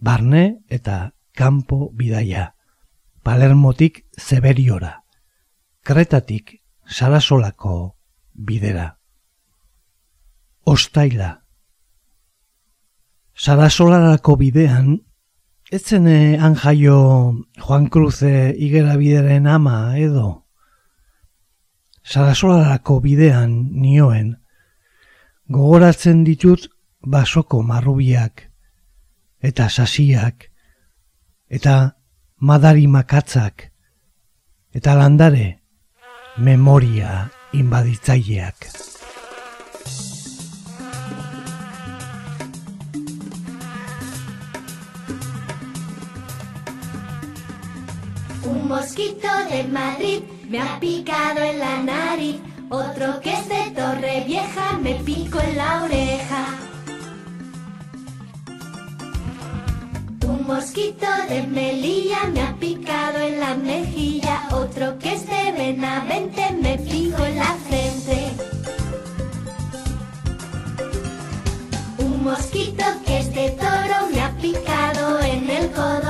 Barne 0.00 0.44
eta 0.68 1.12
kanpo 1.36 1.90
bidaia. 1.92 2.52
Palermotik 3.24 4.04
Zeberiora. 4.20 5.02
Kretatik 5.82 6.60
Sarasolako 6.86 7.96
bidera. 8.34 8.98
Ostaila. 10.64 11.40
Sarasolarako 13.34 14.36
bidean, 14.36 15.00
etzen 15.74 16.06
han 16.38 16.54
jaio 16.54 16.98
Juan 17.58 17.88
Cruze 17.90 18.54
igera 18.54 18.94
bideren 18.96 19.46
ama 19.50 19.98
edo. 19.98 20.44
Sarasolarako 22.04 23.00
bidean 23.02 23.56
nioen, 23.82 24.34
gogoratzen 25.50 26.22
ditut 26.28 26.68
basoko 27.00 27.62
marrubiak, 27.66 28.46
eta 29.40 29.68
sasiak, 29.68 30.50
eta 31.48 31.76
madari 32.38 32.86
makatzak, 32.86 33.70
eta 34.74 34.94
landare 35.00 35.46
memoria 36.38 37.30
inbaditzaileak. 37.52 38.93
Mosquito 48.84 49.28
de 49.50 49.64
Madrid 49.64 50.20
me 50.50 50.60
ha 50.60 50.78
picado 50.78 51.40
en 51.40 51.58
la 51.58 51.82
nariz, 51.82 52.36
otro 52.68 53.18
que 53.22 53.32
es 53.32 53.48
de 53.48 53.70
Torre 53.74 54.24
Vieja 54.26 54.78
me 54.78 54.96
pico 54.96 55.40
en 55.40 55.56
la 55.56 55.84
oreja. 55.84 56.44
Un 60.28 60.46
mosquito 60.46 61.06
de 61.30 61.44
Melilla 61.44 62.26
me 62.34 62.42
ha 62.42 62.54
picado 62.56 63.20
en 63.20 63.40
la 63.40 63.54
mejilla, 63.54 64.48
otro 64.52 64.98
que 64.98 65.14
es 65.14 65.26
de 65.26 65.52
Benavente 65.52 66.44
me 66.60 66.76
pico 66.76 67.24
en 67.24 67.36
la 67.36 67.56
frente. 67.66 68.18
Un 72.00 72.22
mosquito 72.22 72.84
que 73.06 73.18
es 73.20 73.32
de 73.32 73.50
Toro 73.52 73.98
me 74.12 74.20
ha 74.20 74.30
picado 74.42 75.20
en 75.20 75.48
el 75.48 75.70
codo, 75.70 76.03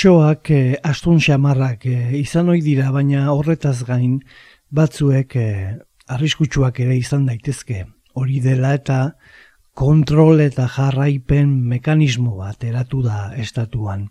Eltxoak 0.00 0.48
eh, 0.50 0.76
astun 0.80 1.18
xamarrak 1.20 1.82
eh, 1.84 2.16
izan 2.16 2.48
ohi 2.48 2.62
dira, 2.64 2.86
baina 2.88 3.26
horretaz 3.34 3.82
gain 3.84 4.14
batzuek 4.72 5.34
eh, 5.36 5.74
arriskutsuak 6.08 6.80
ere 6.80 6.96
izan 6.96 7.26
daitezke. 7.28 7.82
Hori 8.16 8.38
dela 8.40 8.70
eta 8.78 8.96
kontrol 9.76 10.40
eta 10.40 10.64
jarraipen 10.72 11.52
mekanismo 11.74 12.38
bat 12.38 12.64
eratu 12.64 13.02
da 13.04 13.34
estatuan. 13.44 14.06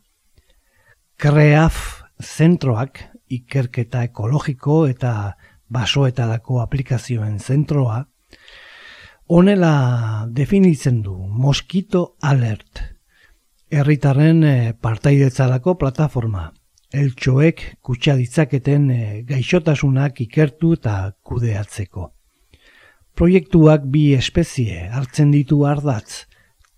Kreaf 1.17 1.81
zentroak 2.21 3.01
ikerketa 3.39 4.03
ekologiko 4.11 4.83
eta 4.93 5.15
basoetarako 5.73 6.61
aplikazioen 6.67 7.39
zentroa 7.39 8.03
honela 9.25 9.73
definitzen 10.29 11.01
du 11.01 11.17
Mosquito 11.17 12.11
Alert 12.21 12.98
herritarren 13.69 14.43
e, 14.43 14.73
partaidetzarako 14.81 15.75
plataforma. 15.77 16.49
Eltxoek 16.89 17.61
kutsa 17.85 18.15
ditzaketen 18.17 18.87
eh, 18.89 19.21
gaixotasunak 19.29 20.23
ikertu 20.25 20.73
eta 20.79 20.95
kudeatzeko. 21.21 22.07
Proiektuak 23.13 23.85
bi 23.93 24.15
espezie 24.17 24.87
hartzen 24.89 25.29
ditu 25.29 25.61
ardatz, 25.69 26.25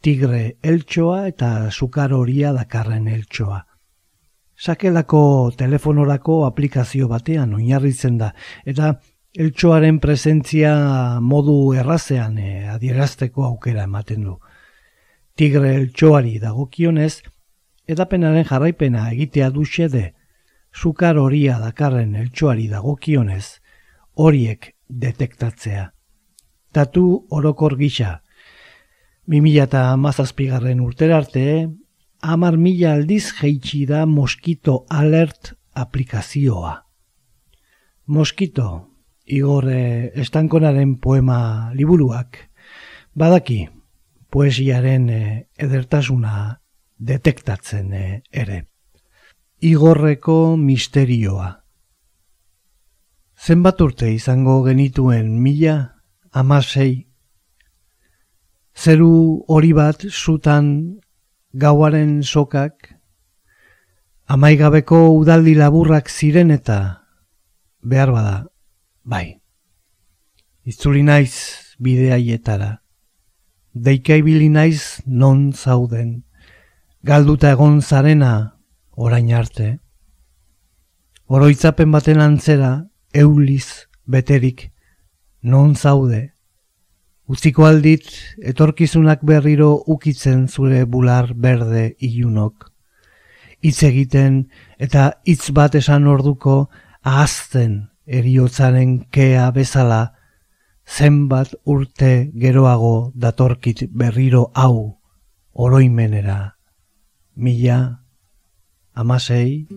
tigre 0.03 0.57
eltxoa 0.63 1.27
eta 1.29 1.71
sukar 1.71 2.11
horia 2.17 2.51
dakarren 2.51 3.07
eltxoa. 3.07 3.61
Sakelako 4.59 5.23
telefonorako 5.57 6.41
aplikazio 6.45 7.07
batean 7.07 7.53
oinarritzen 7.55 8.17
da, 8.19 8.33
eta 8.65 8.97
eltxoaren 9.31 10.01
presentzia 10.03 10.75
modu 11.23 11.71
errazean 11.71 12.35
e, 12.37 12.67
adierazteko 12.75 13.47
aukera 13.47 13.87
ematen 13.87 14.27
du 14.27 14.39
tigre 15.35 15.75
eltsoari 15.75 16.37
dagokionez, 16.39 17.21
edapenaren 17.87 18.45
jarraipena 18.47 19.07
egitea 19.11 19.49
du 19.49 19.65
xede, 19.65 20.13
sukar 20.71 21.17
horia 21.17 21.57
dakarren 21.59 22.15
eltsoari 22.15 22.67
dagokionez, 22.71 23.61
horiek 24.15 24.73
detektatzea. 24.87 25.91
Tatu 26.71 27.25
orokor 27.29 27.77
gisa, 27.79 28.21
2000 29.27 29.63
eta 29.63 29.81
mazazpigarren 29.97 30.79
urterarte, 30.83 31.67
amar 32.21 32.57
mila 32.57 32.93
aldiz 32.93 33.31
jeitsi 33.39 33.85
da 33.85 34.05
Moskito 34.05 34.85
Alert 34.89 35.53
aplikazioa. 35.73 36.73
Moskito, 38.07 38.67
igor 39.25 39.67
estankonaren 39.71 40.97
poema 40.99 41.71
liburuak, 41.73 42.37
badaki, 43.15 43.67
poesiaren 44.31 45.09
e, 45.09 45.23
edertasuna 45.59 46.61
detektatzen 46.97 47.93
e, 47.93 48.05
ere. 48.31 48.63
Igorreko 49.61 50.55
misterioa. 50.57 51.51
Zenbat 53.41 53.81
urte 53.81 54.09
izango 54.13 54.61
genituen 54.63 55.33
mila, 55.41 55.75
amasei, 56.31 57.07
zeru 58.77 59.43
hori 59.49 59.73
bat 59.73 60.05
zutan 60.09 60.67
gauaren 61.53 62.21
sokak, 62.23 62.93
amaigabeko 64.31 65.09
udaldi 65.17 65.57
laburrak 65.57 66.09
ziren 66.09 66.53
eta 66.53 66.77
behar 67.81 68.13
bada, 68.13 68.37
bai. 69.03 69.25
Itzuli 70.63 71.01
naiz 71.03 71.33
bideaietara 71.81 72.80
deika 73.73 74.15
ibili 74.19 74.49
naiz 74.49 75.01
non 75.05 75.51
zauden, 75.53 76.23
galduta 77.03 77.51
egon 77.51 77.81
zarena 77.81 78.57
orain 78.95 79.31
arte. 79.33 79.79
Oroitzapen 81.27 81.91
baten 81.91 82.19
antzera, 82.19 82.87
euliz, 83.13 83.87
beterik, 84.05 84.71
non 85.41 85.75
zaude. 85.75 86.33
Utziko 87.31 87.65
aldit, 87.65 88.09
etorkizunak 88.43 89.23
berriro 89.23 89.71
ukitzen 89.87 90.47
zure 90.49 90.83
bular 90.85 91.31
berde 91.33 91.95
ilunok. 91.99 92.67
Hitz 93.63 93.83
egiten 93.87 94.49
eta 94.81 95.21
hitz 95.23 95.53
bat 95.55 95.77
esan 95.79 96.07
orduko 96.11 96.65
ahazten 97.03 97.87
eriotzaren 98.05 99.05
kea 99.13 99.47
bezala, 99.55 100.01
zenbat 100.91 101.53
urte 101.63 102.31
geroago 102.35 103.11
datorkit 103.15 103.85
berriro 103.95 104.51
hau 104.53 104.99
oroimenera. 105.53 106.57
Mila, 107.35 108.03
amasei, 108.93 109.67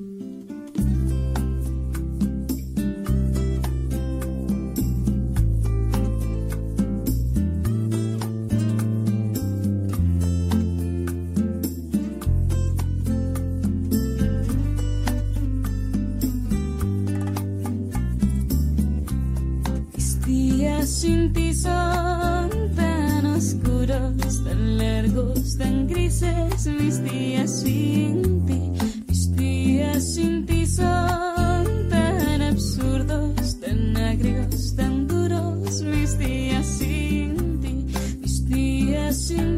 ti 21.32 21.54
son 21.54 22.50
tan 22.76 23.26
oscuros, 23.26 24.44
tan 24.44 24.76
largos, 24.78 25.56
tan 25.56 25.86
grises 25.86 26.66
mis 26.66 27.02
días 27.02 27.60
sin 27.60 28.44
ti. 28.46 28.60
Mis 29.08 29.36
días 29.36 30.14
sin 30.14 30.44
ti 30.46 30.66
son 30.66 31.66
tan 31.88 32.42
absurdos, 32.42 33.60
tan 33.60 33.96
agrios, 33.96 34.74
tan 34.76 35.06
duros 35.06 35.82
mis 35.82 36.18
días 36.18 36.66
sin 36.66 37.60
ti. 37.62 37.86
Mis 38.20 38.44
días 38.46 39.16
sin 39.16 39.48
ti 39.48 39.53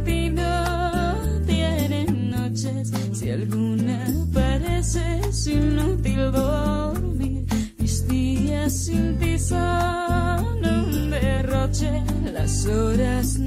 horas 12.69 13.39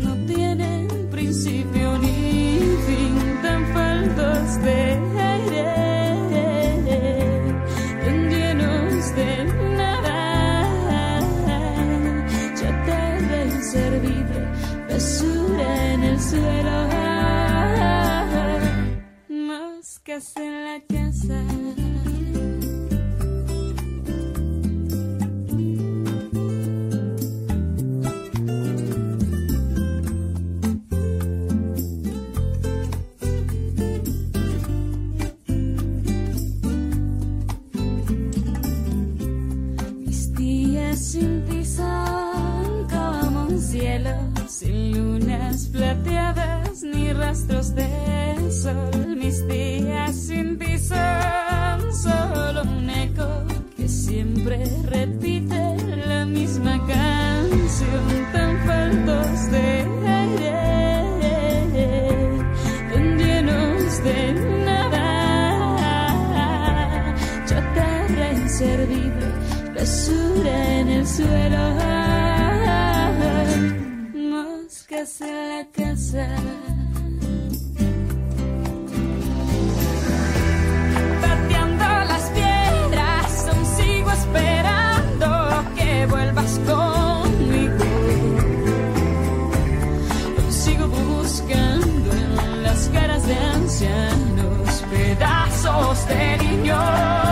de 93.30 93.38
ancianos, 93.38 94.84
pedazos 94.90 96.08
de 96.08 96.38
niños. 96.38 97.29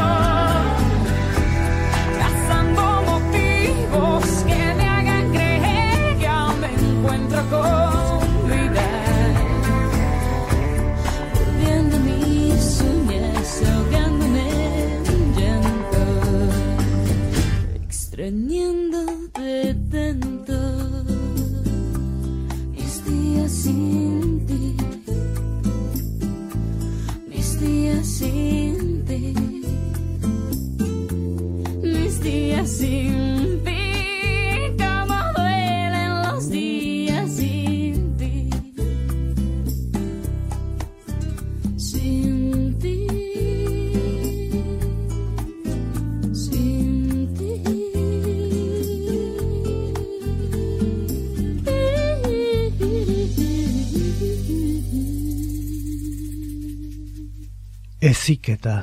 Eziketa. 58.08 58.76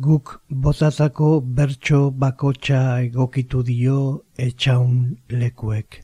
Guk 0.00 0.30
botatako 0.48 1.28
bertso 1.56 2.00
bakotxa 2.22 2.80
egokitu 3.04 3.62
dio 3.62 3.98
etxaun 4.46 4.94
lekuek. 5.40 6.00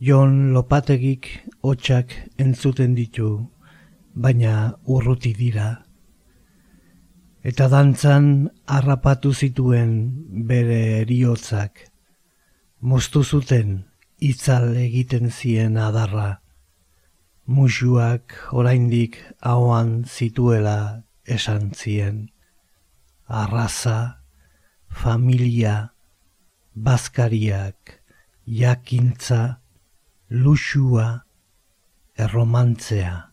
Jon 0.00 0.52
lopategik 0.54 1.28
hotxak 1.62 2.14
entzuten 2.44 2.94
ditu, 2.94 3.28
baina 4.14 4.54
urruti 4.86 5.32
dira. 5.36 5.70
Eta 7.42 7.68
dantzan 7.68 8.28
harrapatu 8.66 9.32
zituen 9.34 9.96
bere 10.48 10.80
eriotzak. 11.02 11.88
Moztu 12.80 13.24
zuten 13.24 13.82
itzal 14.20 14.72
egiten 14.86 15.30
zien 15.30 15.76
adarra. 15.76 16.41
Musuak 17.46 18.36
oraindik 18.52 19.18
hauan 19.40 20.04
zituela 20.06 21.02
esan 21.26 21.72
zien. 21.74 22.30
Arraza, 23.26 24.22
familia, 24.88 25.94
bazkariak, 26.74 28.02
jakintza, 28.46 29.60
luxua, 30.30 31.24
erromantzea. 32.16 33.32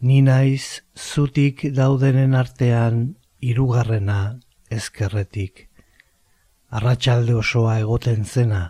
Ni 0.00 0.20
naiz 0.22 0.82
zutik 0.98 1.62
daudenen 1.72 2.34
artean 2.34 3.16
hirugarrena 3.40 4.40
ezkerretik. 4.70 5.68
Arratsalde 6.74 7.36
osoa 7.38 7.78
egoten 7.80 8.24
zena 8.24 8.64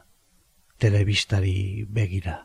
telebistari 0.79 1.87
begira. 1.89 2.43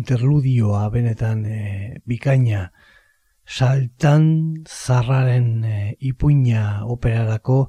Interludioa 0.00 0.88
benetan 0.92 1.44
e, 1.44 1.60
bikaina. 2.08 2.70
Saltan 3.50 4.62
zarraren 4.68 5.64
e, 5.64 5.78
ipuina 6.06 6.86
operarako 6.86 7.64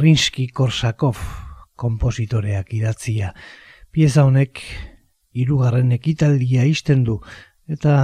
Rinski-Korsakov 0.00 1.20
kompositoreak 1.78 2.72
idatzia. 2.74 3.34
Pieza 3.92 4.24
honek 4.26 4.62
hirugarren 5.36 5.92
ekitaldia 5.94 6.64
isten 6.66 7.04
du 7.06 7.20
eta 7.68 7.94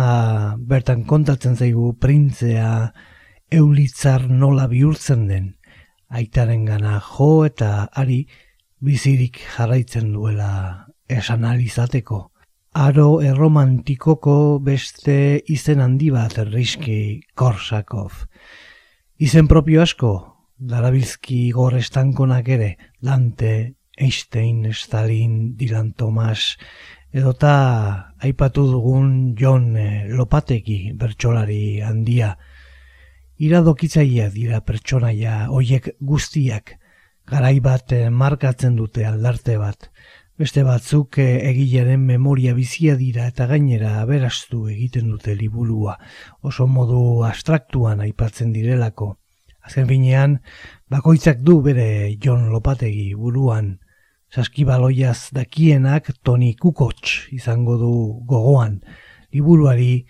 bertan 0.61 1.05
kontatzen 1.09 1.57
zaigu 1.57 1.95
printzea 2.01 2.71
eulitzar 3.55 4.29
nola 4.29 4.69
bihurtzen 4.69 5.27
den 5.29 5.55
aitaren 6.15 6.65
gana 6.69 7.01
jo 7.01 7.45
eta 7.47 7.89
ari 7.93 8.25
bizirik 8.85 9.41
jarraitzen 9.57 10.13
duela 10.13 10.87
esan 11.09 11.45
alizateko. 11.45 12.34
Aro 12.75 13.21
erromantikoko 13.23 14.59
beste 14.59 15.15
izen 15.47 15.79
handi 15.79 16.09
bat 16.11 16.33
erriski 16.43 17.23
Korsakov. 17.39 18.25
Izen 19.23 19.47
propio 19.47 19.85
asko, 19.85 20.11
darabilzki 20.59 21.53
gor 21.55 21.77
estankonak 21.79 22.51
ere, 22.51 22.73
Dante, 22.99 23.77
Einstein, 23.95 24.73
Stalin, 24.75 25.55
Dylan 25.55 25.93
Thomas, 25.95 26.57
edota 27.15 28.11
aipatu 28.19 28.67
dugun 28.67 29.37
John 29.39 29.77
eh, 29.79 30.11
Lopateki 30.11 30.97
bertsolari 30.99 31.79
handia, 31.79 32.35
iradokitzaia 33.39 34.33
dira 34.35 34.65
pertsonaia 34.67 35.45
hoiek 35.47 35.93
guztiak, 36.03 36.75
garai 37.31 37.61
bat 37.63 37.95
eh, 37.95 38.09
markatzen 38.11 38.75
dute 38.75 39.07
aldarte 39.07 39.61
bat. 39.63 39.94
Beste 40.35 40.65
batzuk 40.67 41.21
eh, 41.23 41.47
egilaren 41.47 42.01
memoria 42.03 42.57
bizia 42.57 42.97
dira 42.99 43.29
eta 43.31 43.45
gainera 43.47 44.01
aberastu 44.01 44.65
egiten 44.67 45.13
dute 45.13 45.37
liburua, 45.39 45.93
oso 46.43 46.67
modu 46.67 47.23
abstraktuan 47.23 48.03
aipatzen 48.03 48.51
direlako. 48.51 49.13
Azken 49.63 49.87
finean, 49.87 50.41
bakoitzak 50.91 51.39
du 51.47 51.61
bere 51.63 51.87
John 52.19 52.49
Lopategi 52.51 53.13
buruan, 53.15 53.77
saskibaloiaz 54.35 55.31
dakienak 55.39 56.11
Toni 56.27 56.51
Kukots 56.59 57.31
izango 57.39 57.79
du 57.79 57.93
gogoan, 58.27 58.81
liburuari 59.31 60.03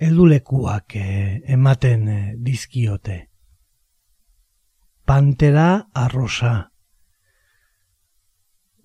eldulekuak 0.00 0.96
eh, 0.96 1.42
ematen 1.44 2.08
eh, 2.08 2.24
dizkiote. 2.40 3.20
Pantera 5.04 5.68
arrosa 5.92 6.56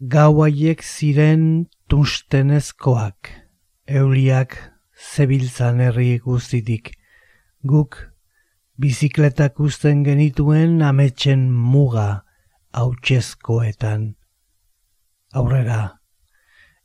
Gau 0.03 0.41
haiek 0.43 0.81
ziren 0.83 1.43
tunstenezkoak, 1.87 3.29
euliak 3.87 4.57
zebiltzan 4.99 5.79
herri 5.79 6.17
guztitik, 6.19 6.89
guk 7.63 7.95
bizikletak 8.75 9.61
usten 9.63 10.01
genituen 10.03 10.81
ametxen 10.83 11.45
muga 11.53 12.25
hautsezkoetan. 12.75 14.03
Aurrera, 15.39 15.79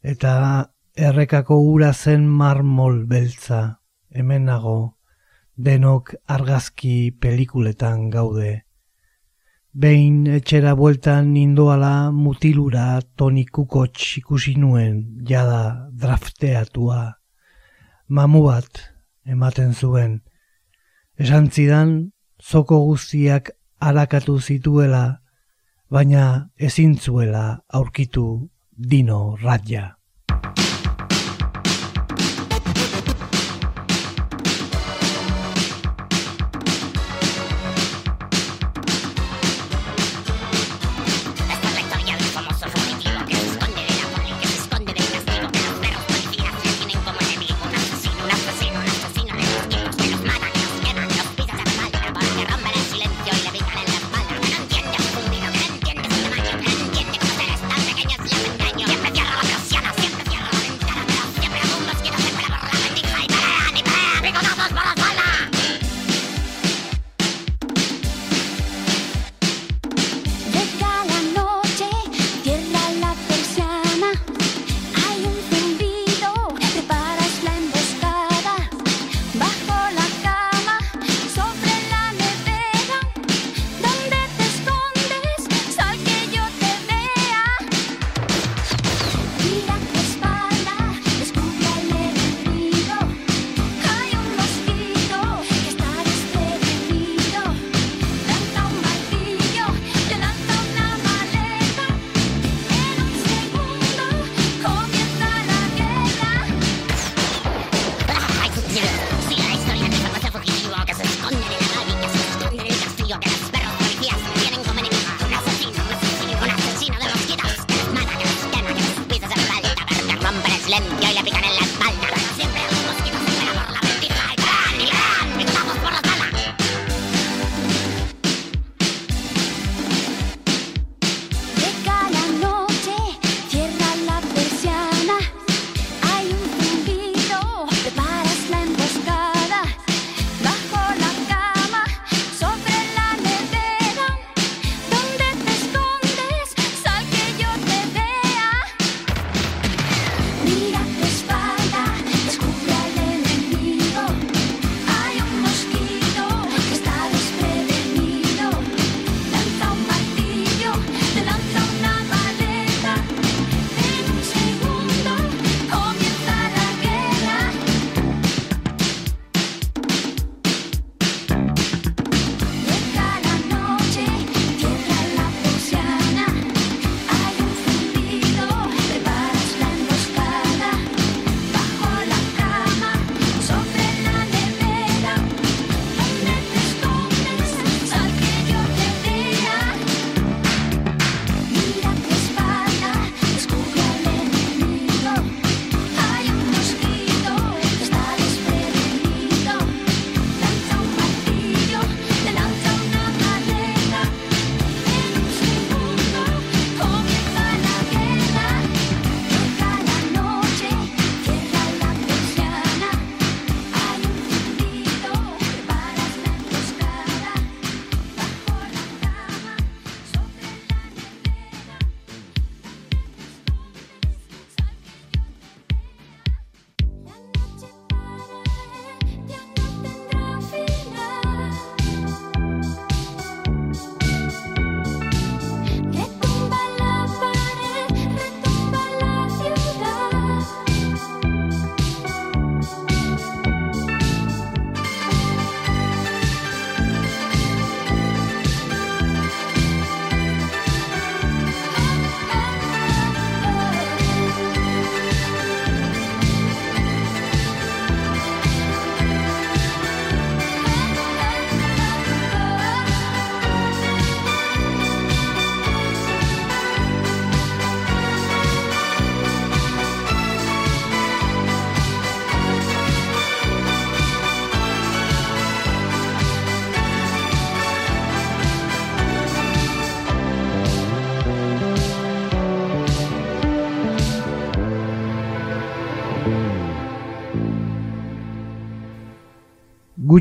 eta 0.04 0.70
errekako 0.94 1.58
ura 1.72 1.90
zen 1.92 2.28
marmol 2.28 3.02
beltza 3.10 3.80
hemen 4.14 4.46
nago, 4.46 4.94
denok 5.56 6.14
argazki 6.28 7.10
pelikuletan 7.18 8.10
gaude. 8.14 8.67
Behin 9.78 10.24
etxera 10.26 10.72
bueltan 10.74 11.28
nindoala 11.34 12.10
mutilura 12.10 12.98
tonikukotx 13.16 14.16
ikusi 14.18 14.56
nuen 14.58 14.96
jada 15.28 15.90
drafteatua. 16.00 17.02
Mamu 18.08 18.40
bat 18.48 18.80
ematen 19.22 19.70
zuen. 19.78 20.16
Esan 21.14 21.46
zidan, 21.54 21.92
zoko 22.42 22.80
guztiak 22.88 23.52
arakatu 23.78 24.40
zituela, 24.40 25.04
baina 25.90 26.50
ezintzuela 26.58 27.44
aurkitu 27.70 28.26
dino 28.74 29.36
ratja. 29.44 29.97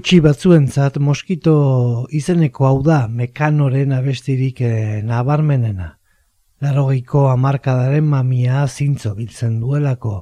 Gutxi 0.07 0.21
batzuentzat 0.23 0.97
moskito 1.03 1.53
izeneko 2.15 2.63
hau 2.63 2.77
da 2.79 3.09
mekanoren 3.11 3.91
abestirik 3.91 4.61
eh, 4.63 5.01
nabarmenena. 5.03 5.87
Larogeiko 6.63 7.25
hamarkadaren 7.27 8.07
mamia 8.07 8.61
zintzo 8.69 9.11
biltzen 9.17 9.57
duelako, 9.59 10.13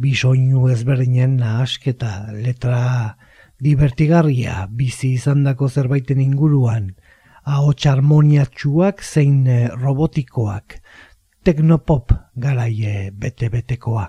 bi 0.00 0.14
soinu 0.16 0.70
ezberdinen 0.72 1.34
nahasketa, 1.42 2.32
letra 2.32 2.80
divertigarria, 3.60 4.62
bizi 4.72 5.12
izandako 5.18 5.68
zerbaiten 5.68 6.24
inguruan, 6.24 6.94
ahots 7.44 7.90
harmoniatsuak 7.92 9.04
zein 9.04 9.42
eh, 9.44 9.66
robotikoak, 9.68 10.78
teknopop 11.44 12.16
garaie 12.40 13.10
bete-betekoa. 13.12 14.08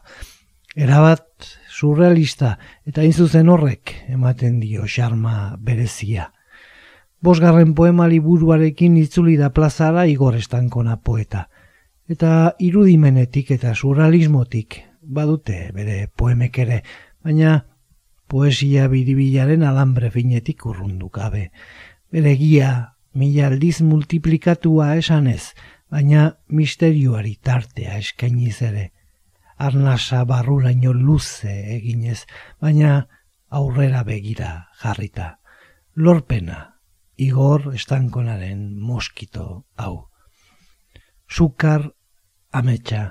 Erabat 0.87 1.51
surrealista 1.81 2.57
eta 2.85 3.01
hain 3.01 3.13
zuzen 3.13 3.49
horrek 3.49 3.95
ematen 4.13 4.59
dio 4.61 4.85
xarma 4.85 5.57
berezia. 5.57 6.29
Bosgarren 7.21 7.73
poema 7.77 8.07
liburuarekin 8.09 8.97
itzuli 9.01 9.35
da 9.37 9.51
plazara 9.53 10.05
Igor 10.09 10.37
Estankona 10.37 10.97
poeta. 11.01 11.47
Eta 12.09 12.53
irudimenetik 12.59 13.51
eta 13.57 13.73
surrealismotik 13.75 14.81
badute 15.01 15.69
bere 15.73 16.07
poemek 16.17 16.57
ere, 16.65 16.79
baina 17.23 17.59
poesia 18.29 18.87
biribilaren 18.91 19.63
alambre 19.63 20.09
finetik 20.13 20.65
urrundu 20.65 21.09
gabe. 21.13 21.49
Bere 22.11 22.35
gia 22.37 22.71
mila 23.13 23.47
aldiz 23.47 23.81
multiplikatua 23.81 24.95
esanez, 25.01 25.53
baina 25.91 26.31
misterioari 26.47 27.37
tartea 27.41 27.97
eskainiz 28.01 28.57
ere 28.69 28.89
arnasa 29.61 30.23
barruraino 30.25 30.93
luze 30.93 31.53
eginez, 31.77 32.25
baina 32.61 33.07
aurrera 33.49 34.03
begira 34.03 34.51
jarrita. 34.81 35.37
Lorpena, 35.95 36.59
igor 37.17 37.73
estankonaren 37.75 38.79
moskito 38.79 39.65
hau. 39.77 40.07
Sukar 41.27 41.91
ametsa, 42.51 43.03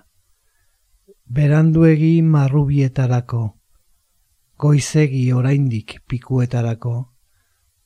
beranduegi 1.30 2.20
marrubietarako, 2.22 3.44
goizegi 4.58 5.30
oraindik 5.32 6.00
pikuetarako, 6.08 6.96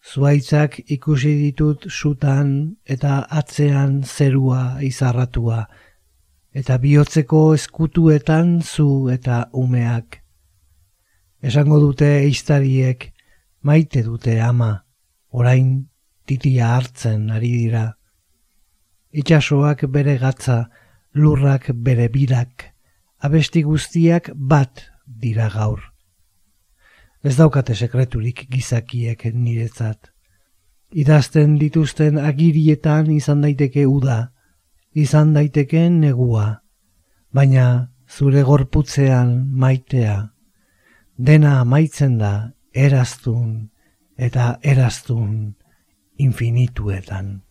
zuaitzak 0.04 0.80
ikusi 0.96 1.34
ditut 1.42 1.86
sutan 1.88 2.50
eta 2.84 3.24
atzean 3.30 4.02
zerua 4.04 4.80
izarratua, 4.82 5.66
eta 6.54 6.78
bihotzeko 6.78 7.40
eskutuetan 7.56 8.60
zu 8.62 9.10
eta 9.10 9.48
umeak. 9.52 10.20
Esango 11.42 11.80
dute 11.82 12.06
eiztariek, 12.22 13.10
maite 13.62 14.04
dute 14.06 14.38
ama, 14.40 14.84
orain 15.34 15.88
titia 16.26 16.70
hartzen 16.76 17.26
ari 17.34 17.50
dira. 17.58 17.84
Itxasoak 19.12 19.84
bere 19.90 20.16
gatza, 20.22 20.68
lurrak 21.14 21.70
bere 21.74 22.08
birak, 22.08 22.70
abesti 23.18 23.62
guztiak 23.66 24.30
bat 24.34 24.86
dira 25.06 25.50
gaur. 25.50 25.82
Ez 27.24 27.36
daukate 27.36 27.74
sekreturik 27.74 28.46
gizakiek 28.50 29.26
niretzat. 29.34 30.10
Idazten 30.94 31.58
dituzten 31.58 32.18
agirietan 32.20 33.10
izan 33.10 33.40
daiteke 33.42 33.86
uda, 33.90 34.33
izan 34.94 35.34
daiteke 35.34 35.88
negua, 35.90 36.62
baina 37.34 37.90
zure 38.08 38.42
gorputzean 38.46 39.34
maitea, 39.50 40.16
dena 41.16 41.60
amaitzen 41.60 42.18
da 42.18 42.34
eraztun 42.74 43.70
eta 44.16 44.58
eraztun 44.62 45.54
infinituetan. 46.18 47.43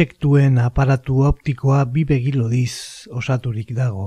Intsektuen 0.00 0.54
aparatu 0.56 1.18
optikoa 1.28 1.82
bi 1.92 2.06
begi 2.08 2.30
lodiz 2.32 3.04
osaturik 3.12 3.74
dago, 3.76 4.06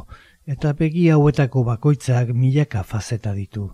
eta 0.50 0.72
begi 0.80 1.04
hauetako 1.14 1.62
bakoitzak 1.68 2.32
milaka 2.34 2.82
fazeta 2.82 3.34
ditu. 3.38 3.68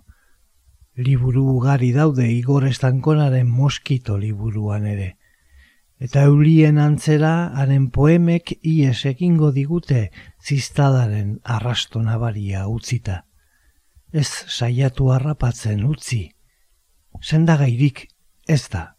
Liburu 0.97 1.45
ugari 1.53 1.93
daude 1.95 2.27
Igor 2.27 2.67
Estankonaren 2.67 3.47
moskito 3.47 4.17
liburuan 4.17 4.89
ere. 4.95 5.07
Eta 5.95 6.25
eulien 6.27 6.83
antzera 6.89 7.31
haren 7.55 7.87
poemek 7.87 8.51
ies 8.67 9.05
egingo 9.05 9.53
digute 9.55 10.09
ziztadaren 10.43 11.39
arrasto 11.45 12.03
nabaria 12.03 12.67
utzita. 12.67 13.23
Ez 14.11 14.27
saiatu 14.27 15.13
harrapatzen 15.15 15.87
utzi. 15.87 16.23
Sendagairik 17.23 18.09
ez 18.45 18.65
da 18.67 18.98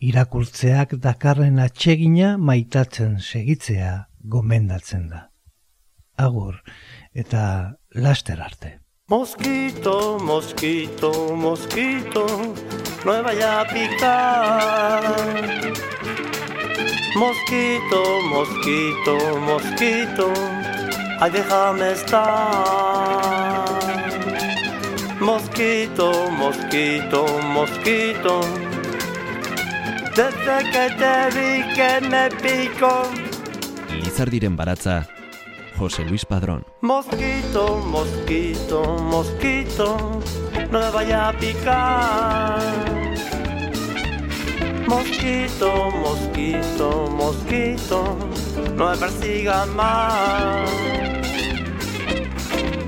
irakurtzeak 0.00 0.94
dakarren 1.04 1.58
atsegina 1.60 2.36
maitatzen 2.38 3.18
segitzea 3.20 4.06
gomendatzen 4.34 5.08
da. 5.12 5.26
Agur 6.16 6.60
eta 7.14 7.42
laster 7.94 8.40
arte. 8.40 8.78
Mosquito, 9.10 10.18
mosquito, 10.22 11.10
mosquito, 11.36 12.26
no 13.04 13.12
me 13.12 13.22
vaya 13.22 13.60
a 13.60 13.64
picar. 13.66 15.02
Mosquito, 17.16 18.00
mosquito, 18.30 19.16
mosquito, 19.50 20.32
ay 21.20 21.30
déjame 21.30 21.92
estar. 21.92 23.66
Mosquito, 25.20 26.30
mosquito, 26.38 27.26
mosquito, 27.56 28.40
desde 30.16 30.70
que 30.72 30.84
te 31.00 31.14
vi 31.36 31.74
que 31.74 32.00
me 32.08 32.28
pico. 32.42 33.02
Lizardiren 34.02 34.56
baratza, 34.56 35.06
Jose 35.78 36.04
Luis 36.04 36.24
Padrón. 36.24 36.64
Mosquito, 36.80 37.76
mosquito, 37.86 38.98
mosquito, 38.98 40.20
no 40.70 40.78
me 40.80 40.90
vaya 40.90 41.28
a 41.28 41.32
picar. 41.32 42.60
Mosquito, 44.86 45.90
mosquito, 45.90 47.08
mosquito, 47.10 48.18
no 48.76 48.90
me 48.90 48.96
persiga 48.96 49.64
más. 49.66 50.68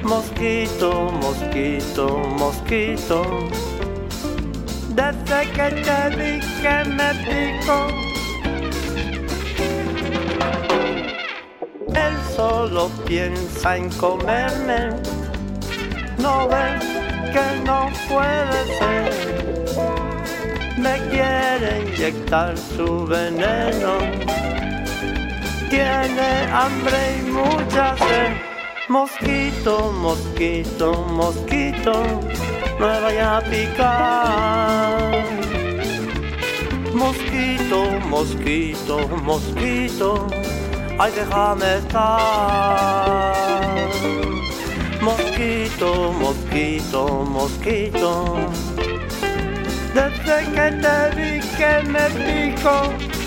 Mosquito, 0.02 1.12
mosquito, 1.12 2.18
mosquito, 2.36 3.48
desde 4.94 5.50
que 5.52 5.68
te 5.86 6.40
que 6.62 6.76
me 6.96 7.10
pico. 7.26 7.76
Él 11.94 12.14
solo 12.36 12.88
piensa 13.06 13.76
en 13.76 13.90
comerme. 13.90 14.90
No 16.18 16.48
ve 16.48 16.78
que 17.32 17.46
no 17.64 17.90
puede 18.08 18.58
ser. 18.78 19.12
Me 20.78 20.98
quiere 21.10 21.70
inyectar 21.86 22.56
su 22.56 23.06
veneno. 23.06 23.98
Tiene 25.70 26.30
hambre 26.52 26.98
y 27.18 27.30
mucha 27.30 27.96
sed. 27.96 28.52
Mosquito, 28.88 29.92
mosquito, 29.92 30.92
mosquito, 31.08 32.20
no 32.78 32.86
me 32.88 33.00
vaya 33.00 33.38
a 33.38 33.40
picar. 33.42 35.12
Mosquito, 36.94 37.84
mosquito, 38.08 39.08
mosquito, 39.22 40.26
ay 40.98 41.12
déjame 41.12 41.78
estar. 41.78 43.32
Mosquito, 45.00 46.12
mosquito, 46.12 47.24
mosquito, 47.28 48.36
desde 49.94 50.36
que 50.54 50.66
te 50.82 50.96
vi 51.16 51.30
que 51.56 51.72
me 51.88 52.04
pico. 52.54 53.21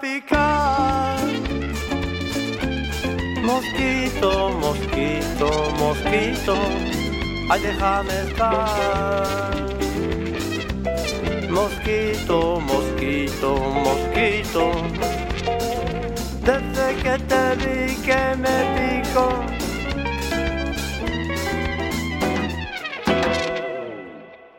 Picar. 0.00 1.16
Mosquito, 3.42 4.50
mosquito, 4.60 5.48
mosquito, 5.78 6.54
ay 7.50 7.60
déjame 7.60 8.14
estar. 8.28 9.54
Mosquito, 11.50 12.60
mosquito, 12.60 13.56
mosquito. 13.86 14.72
Desde 16.42 16.86
que 17.02 17.18
te 17.28 17.42
vi 17.60 17.94
que 18.06 18.36
me 18.36 18.56
pico 18.74 19.45